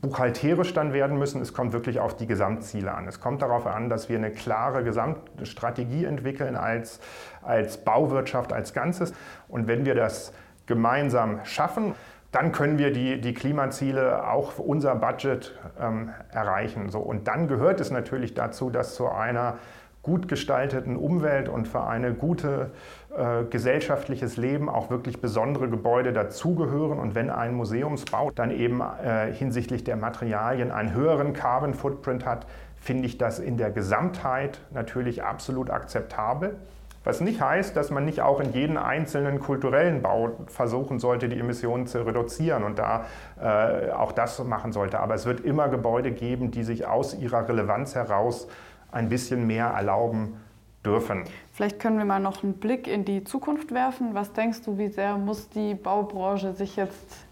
buchhalterisch 0.00 0.74
dann 0.74 0.92
werden 0.92 1.18
müssen. 1.18 1.40
Es 1.40 1.52
kommt 1.52 1.72
wirklich 1.72 1.98
auf 2.00 2.16
die 2.16 2.26
Gesamtziele 2.26 2.92
an. 2.94 3.08
Es 3.08 3.20
kommt 3.20 3.42
darauf 3.42 3.66
an, 3.66 3.88
dass 3.88 4.08
wir 4.08 4.16
eine 4.16 4.30
klare 4.30 4.84
Gesamtstrategie 4.84 6.04
entwickeln 6.04 6.56
als, 6.56 7.00
als 7.42 7.78
Bauwirtschaft 7.78 8.52
als 8.52 8.72
Ganzes. 8.72 9.12
Und 9.48 9.66
wenn 9.66 9.84
wir 9.84 9.94
das 9.94 10.32
gemeinsam 10.66 11.40
schaffen, 11.44 11.94
dann 12.30 12.52
können 12.52 12.78
wir 12.78 12.92
die, 12.92 13.20
die 13.20 13.34
Klimaziele 13.34 14.26
auch 14.30 14.52
für 14.52 14.62
unser 14.62 14.94
Budget 14.94 15.54
ähm, 15.78 16.10
erreichen. 16.30 16.88
So, 16.88 17.00
und 17.00 17.28
dann 17.28 17.46
gehört 17.46 17.80
es 17.80 17.90
natürlich 17.90 18.34
dazu, 18.34 18.70
dass 18.70 18.94
zu 18.94 19.08
einer 19.08 19.58
gut 20.02 20.26
gestalteten 20.26 20.96
Umwelt 20.96 21.48
und 21.48 21.68
für 21.68 21.84
ein 21.84 22.18
gute 22.18 22.70
äh, 23.16 23.44
gesellschaftliches 23.44 24.36
Leben 24.36 24.68
auch 24.68 24.90
wirklich 24.90 25.20
besondere 25.20 25.68
Gebäude 25.68 26.12
dazugehören. 26.12 26.98
Und 26.98 27.14
wenn 27.14 27.30
ein 27.30 27.54
Museumsbau 27.54 28.30
dann 28.32 28.50
eben 28.50 28.80
äh, 28.80 29.32
hinsichtlich 29.32 29.84
der 29.84 29.96
Materialien 29.96 30.72
einen 30.72 30.92
höheren 30.92 31.32
Carbon 31.34 31.74
Footprint 31.74 32.26
hat, 32.26 32.46
finde 32.80 33.06
ich 33.06 33.16
das 33.16 33.38
in 33.38 33.56
der 33.56 33.70
Gesamtheit 33.70 34.60
natürlich 34.72 35.22
absolut 35.22 35.70
akzeptabel. 35.70 36.56
Was 37.04 37.20
nicht 37.20 37.40
heißt, 37.40 37.76
dass 37.76 37.90
man 37.90 38.04
nicht 38.04 38.20
auch 38.20 38.40
in 38.40 38.52
jedem 38.52 38.76
einzelnen 38.76 39.40
kulturellen 39.40 40.02
Bau 40.02 40.30
versuchen 40.46 41.00
sollte, 41.00 41.28
die 41.28 41.38
Emissionen 41.38 41.86
zu 41.86 42.06
reduzieren 42.06 42.62
und 42.62 42.78
da 42.78 43.06
äh, 43.40 43.90
auch 43.90 44.12
das 44.12 44.42
machen 44.44 44.72
sollte. 44.72 45.00
Aber 45.00 45.14
es 45.14 45.26
wird 45.26 45.40
immer 45.40 45.68
Gebäude 45.68 46.12
geben, 46.12 46.52
die 46.52 46.62
sich 46.62 46.86
aus 46.86 47.14
ihrer 47.14 47.48
Relevanz 47.48 47.96
heraus 47.96 48.46
ein 48.92 49.08
bisschen 49.08 49.46
mehr 49.46 49.66
erlauben 49.66 50.36
dürfen. 50.84 51.24
Vielleicht 51.52 51.80
können 51.80 51.98
wir 51.98 52.04
mal 52.04 52.20
noch 52.20 52.42
einen 52.42 52.54
Blick 52.54 52.86
in 52.86 53.04
die 53.04 53.24
Zukunft 53.24 53.72
werfen. 53.72 54.14
Was 54.14 54.32
denkst 54.32 54.62
du, 54.62 54.78
wie 54.78 54.88
sehr 54.88 55.16
muss 55.16 55.48
die 55.48 55.74
Baubranche 55.74 56.52
sich 56.54 56.76
jetzt 56.76 57.26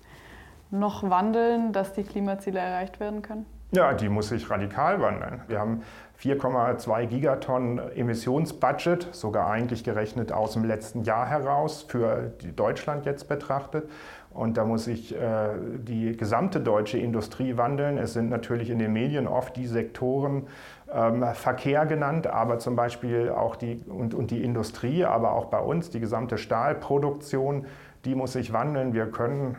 noch 0.70 1.08
wandeln, 1.08 1.72
dass 1.72 1.92
die 1.92 2.04
Klimaziele 2.04 2.58
erreicht 2.60 3.00
werden 3.00 3.22
können? 3.22 3.46
Ja, 3.72 3.94
die 3.94 4.08
muss 4.08 4.28
sich 4.28 4.50
radikal 4.50 5.00
wandeln. 5.00 5.42
Wir 5.46 5.60
haben 5.60 5.82
4,2 6.20 7.06
Gigatonnen 7.06 7.78
Emissionsbudget, 7.78 9.08
sogar 9.12 9.48
eigentlich 9.48 9.84
gerechnet 9.84 10.32
aus 10.32 10.54
dem 10.54 10.64
letzten 10.64 11.04
Jahr 11.04 11.26
heraus, 11.26 11.84
für 11.86 12.32
Deutschland 12.56 13.06
jetzt 13.06 13.28
betrachtet. 13.28 13.88
Und 14.32 14.56
da 14.56 14.64
muss 14.64 14.84
sich 14.84 15.14
äh, 15.14 15.50
die 15.78 16.16
gesamte 16.16 16.60
deutsche 16.60 16.98
Industrie 16.98 17.56
wandeln. 17.56 17.96
Es 17.96 18.12
sind 18.12 18.28
natürlich 18.28 18.70
in 18.70 18.78
den 18.78 18.92
Medien 18.92 19.26
oft 19.26 19.56
die 19.56 19.66
Sektoren 19.66 20.46
ähm, 20.92 21.24
Verkehr 21.34 21.86
genannt, 21.86 22.26
aber 22.26 22.58
zum 22.58 22.76
Beispiel 22.76 23.30
auch 23.30 23.56
die 23.56 23.82
und, 23.88 24.14
und 24.14 24.30
die 24.30 24.42
Industrie, 24.42 25.04
aber 25.04 25.32
auch 25.32 25.46
bei 25.46 25.60
uns 25.60 25.90
die 25.90 26.00
gesamte 26.00 26.38
Stahlproduktion, 26.38 27.66
die 28.04 28.14
muss 28.14 28.32
sich 28.32 28.52
wandeln. 28.52 28.92
Wir 28.92 29.06
können 29.10 29.56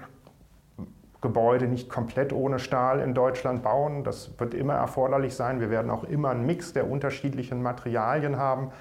Gebäude 1.22 1.68
nicht 1.68 1.90
komplett 1.90 2.34
ohne 2.34 2.58
Stahl 2.58 3.00
in 3.00 3.14
Deutschland 3.14 3.62
bauen. 3.62 4.04
Das 4.04 4.40
wird 4.40 4.54
immer 4.54 4.74
erforderlich 4.74 5.36
sein. 5.36 5.60
Wir 5.60 5.70
werden 5.70 5.92
auch 5.92 6.04
immer 6.04 6.32
einen 6.32 6.46
Mix 6.46 6.74
der 6.74 6.90
unterschiedlichen 6.90 7.62
Materialien 7.62 8.38
haben. 8.38 8.72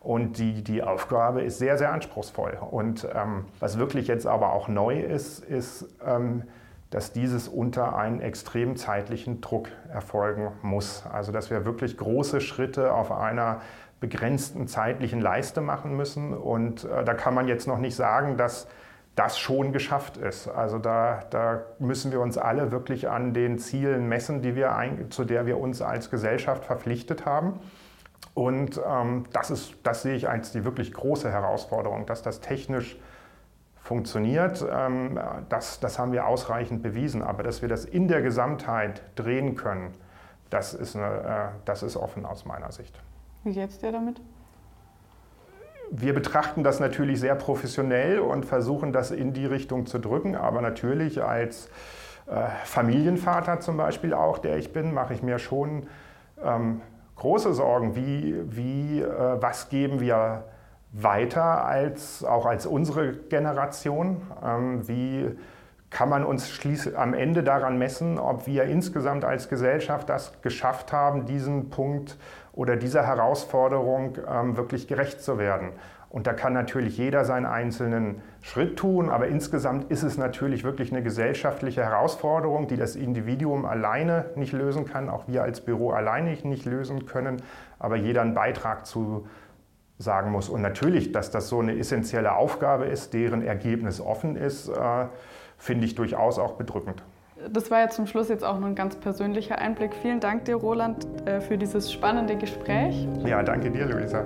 Und 0.00 0.38
die, 0.38 0.62
die 0.62 0.82
Aufgabe 0.82 1.42
ist 1.42 1.58
sehr, 1.58 1.78
sehr 1.78 1.92
anspruchsvoll. 1.92 2.58
Und 2.70 3.08
ähm, 3.14 3.46
was 3.58 3.78
wirklich 3.78 4.06
jetzt 4.06 4.26
aber 4.26 4.52
auch 4.52 4.68
neu 4.68 5.00
ist, 5.00 5.40
ist, 5.40 5.96
ähm, 6.06 6.44
dass 6.90 7.12
dieses 7.12 7.48
unter 7.48 7.96
einen 7.96 8.20
extremen 8.20 8.76
zeitlichen 8.76 9.40
Druck 9.40 9.68
erfolgen 9.92 10.52
muss. 10.62 11.04
Also 11.12 11.32
dass 11.32 11.50
wir 11.50 11.64
wirklich 11.64 11.96
große 11.96 12.40
Schritte 12.40 12.92
auf 12.92 13.10
einer 13.10 13.60
begrenzten 14.00 14.68
zeitlichen 14.68 15.20
Leiste 15.20 15.60
machen 15.60 15.96
müssen. 15.96 16.34
Und 16.34 16.84
äh, 16.84 17.04
da 17.04 17.14
kann 17.14 17.34
man 17.34 17.48
jetzt 17.48 17.66
noch 17.66 17.78
nicht 17.78 17.96
sagen, 17.96 18.36
dass 18.36 18.68
das 19.16 19.38
schon 19.38 19.72
geschafft 19.72 20.18
ist. 20.18 20.46
Also 20.46 20.78
da, 20.78 21.22
da 21.30 21.62
müssen 21.78 22.12
wir 22.12 22.20
uns 22.20 22.36
alle 22.36 22.70
wirklich 22.70 23.08
an 23.08 23.32
den 23.32 23.58
Zielen 23.58 24.08
messen, 24.08 24.42
die 24.42 24.54
wir 24.54 24.76
ein, 24.76 25.10
zu 25.10 25.24
der 25.24 25.46
wir 25.46 25.58
uns 25.58 25.80
als 25.80 26.10
Gesellschaft 26.10 26.66
verpflichtet 26.66 27.24
haben. 27.24 27.58
Und 28.34 28.78
ähm, 28.86 29.24
das, 29.32 29.50
ist, 29.50 29.74
das 29.82 30.02
sehe 30.02 30.14
ich 30.14 30.28
als 30.28 30.52
die 30.52 30.66
wirklich 30.66 30.92
große 30.92 31.30
Herausforderung, 31.30 32.04
dass 32.04 32.20
das 32.20 32.42
technisch 32.42 32.98
funktioniert. 33.86 34.64
Ähm, 34.70 35.18
das, 35.48 35.80
das 35.80 35.98
haben 35.98 36.12
wir 36.12 36.26
ausreichend 36.26 36.82
bewiesen. 36.82 37.22
Aber 37.22 37.42
dass 37.42 37.62
wir 37.62 37.68
das 37.68 37.84
in 37.84 38.08
der 38.08 38.22
Gesamtheit 38.22 39.02
drehen 39.14 39.54
können, 39.54 39.94
das 40.50 40.74
ist, 40.74 40.96
eine, 40.96 41.52
äh, 41.54 41.58
das 41.64 41.82
ist 41.82 41.96
offen 41.96 42.26
aus 42.26 42.44
meiner 42.44 42.72
Sicht. 42.72 43.00
Wie 43.44 43.52
geht's 43.52 43.78
dir 43.78 43.92
damit? 43.92 44.20
wir 45.90 46.14
betrachten 46.14 46.64
das 46.64 46.80
natürlich 46.80 47.20
sehr 47.20 47.34
professionell 47.34 48.18
und 48.18 48.44
versuchen 48.44 48.92
das 48.92 49.10
in 49.10 49.32
die 49.32 49.46
Richtung 49.46 49.86
zu 49.86 49.98
drücken. 49.98 50.34
Aber 50.34 50.60
natürlich 50.60 51.22
als 51.22 51.68
äh, 52.26 52.48
Familienvater 52.64 53.60
zum 53.60 53.76
Beispiel 53.76 54.12
auch, 54.14 54.38
der 54.38 54.56
ich 54.56 54.72
bin, 54.72 54.92
mache 54.92 55.14
ich 55.14 55.22
mir 55.22 55.38
schon 55.38 55.86
ähm, 56.42 56.80
große 57.16 57.54
Sorgen, 57.54 57.94
wie, 57.94 58.34
wie 58.46 59.00
äh, 59.00 59.40
was 59.40 59.68
geben 59.68 60.00
wir 60.00 60.44
weiter 61.02 61.64
als 61.64 62.24
auch 62.24 62.46
als 62.46 62.66
unsere 62.66 63.12
Generation, 63.12 64.22
ähm, 64.44 64.88
wie 64.88 65.36
kann 65.90 66.08
man 66.08 66.24
uns 66.24 66.50
schließlich 66.50 66.98
am 66.98 67.14
Ende 67.14 67.42
daran 67.42 67.78
messen, 67.78 68.18
ob 68.18 68.46
wir 68.46 68.64
insgesamt 68.64 69.24
als 69.24 69.48
Gesellschaft 69.48 70.08
das 70.08 70.40
geschafft 70.42 70.92
haben, 70.92 71.26
diesen 71.26 71.70
Punkt 71.70 72.18
oder 72.52 72.76
dieser 72.76 73.06
Herausforderung 73.06 74.18
ähm, 74.28 74.56
wirklich 74.56 74.88
gerecht 74.88 75.22
zu 75.22 75.38
werden. 75.38 75.70
Und 76.08 76.26
da 76.26 76.32
kann 76.32 76.52
natürlich 76.52 76.96
jeder 76.96 77.24
seinen 77.24 77.46
einzelnen 77.46 78.22
Schritt 78.40 78.78
tun, 78.78 79.10
aber 79.10 79.26
insgesamt 79.26 79.90
ist 79.90 80.02
es 80.02 80.16
natürlich 80.16 80.64
wirklich 80.64 80.92
eine 80.92 81.02
gesellschaftliche 81.02 81.84
Herausforderung, 81.84 82.68
die 82.68 82.76
das 82.76 82.96
Individuum 82.96 83.66
alleine 83.66 84.26
nicht 84.34 84.52
lösen 84.52 84.86
kann, 84.86 85.10
auch 85.10 85.24
wir 85.26 85.42
als 85.42 85.60
Büro 85.60 85.90
alleine 85.90 86.30
nicht 86.44 86.64
lösen 86.64 87.06
können, 87.06 87.42
aber 87.78 87.96
jeder 87.96 88.22
einen 88.22 88.34
Beitrag 88.34 88.86
zu 88.86 89.26
sagen 89.98 90.30
muss. 90.30 90.48
Und 90.48 90.62
natürlich, 90.62 91.12
dass 91.12 91.30
das 91.30 91.48
so 91.48 91.60
eine 91.60 91.78
essentielle 91.78 92.34
Aufgabe 92.34 92.86
ist, 92.86 93.14
deren 93.14 93.42
Ergebnis 93.42 94.00
offen 94.00 94.36
ist, 94.36 94.68
äh, 94.68 95.06
finde 95.58 95.86
ich 95.86 95.94
durchaus 95.94 96.38
auch 96.38 96.52
bedrückend. 96.52 97.02
Das 97.50 97.70
war 97.70 97.80
ja 97.80 97.88
zum 97.88 98.06
Schluss 98.06 98.28
jetzt 98.28 98.44
auch 98.44 98.58
nur 98.58 98.68
ein 98.68 98.74
ganz 98.74 98.96
persönlicher 98.96 99.58
Einblick. 99.58 99.94
Vielen 99.94 100.20
Dank 100.20 100.46
dir, 100.46 100.56
Roland, 100.56 101.06
äh, 101.26 101.40
für 101.40 101.58
dieses 101.58 101.92
spannende 101.92 102.36
Gespräch. 102.36 103.06
Ja, 103.24 103.42
danke 103.42 103.70
dir, 103.70 103.86
Luisa. 103.86 104.24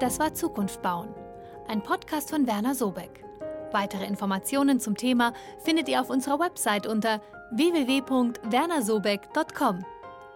Das 0.00 0.18
war 0.18 0.32
Zukunft 0.32 0.80
bauen, 0.80 1.08
ein 1.68 1.82
Podcast 1.82 2.30
von 2.30 2.46
Werner 2.46 2.74
Sobeck. 2.74 3.24
Weitere 3.72 4.06
Informationen 4.06 4.80
zum 4.80 4.96
Thema 4.96 5.34
findet 5.58 5.86
ihr 5.88 6.00
auf 6.00 6.08
unserer 6.08 6.40
Website 6.40 6.86
unter 6.86 7.20
www.wernersobeck.com. 7.52 9.84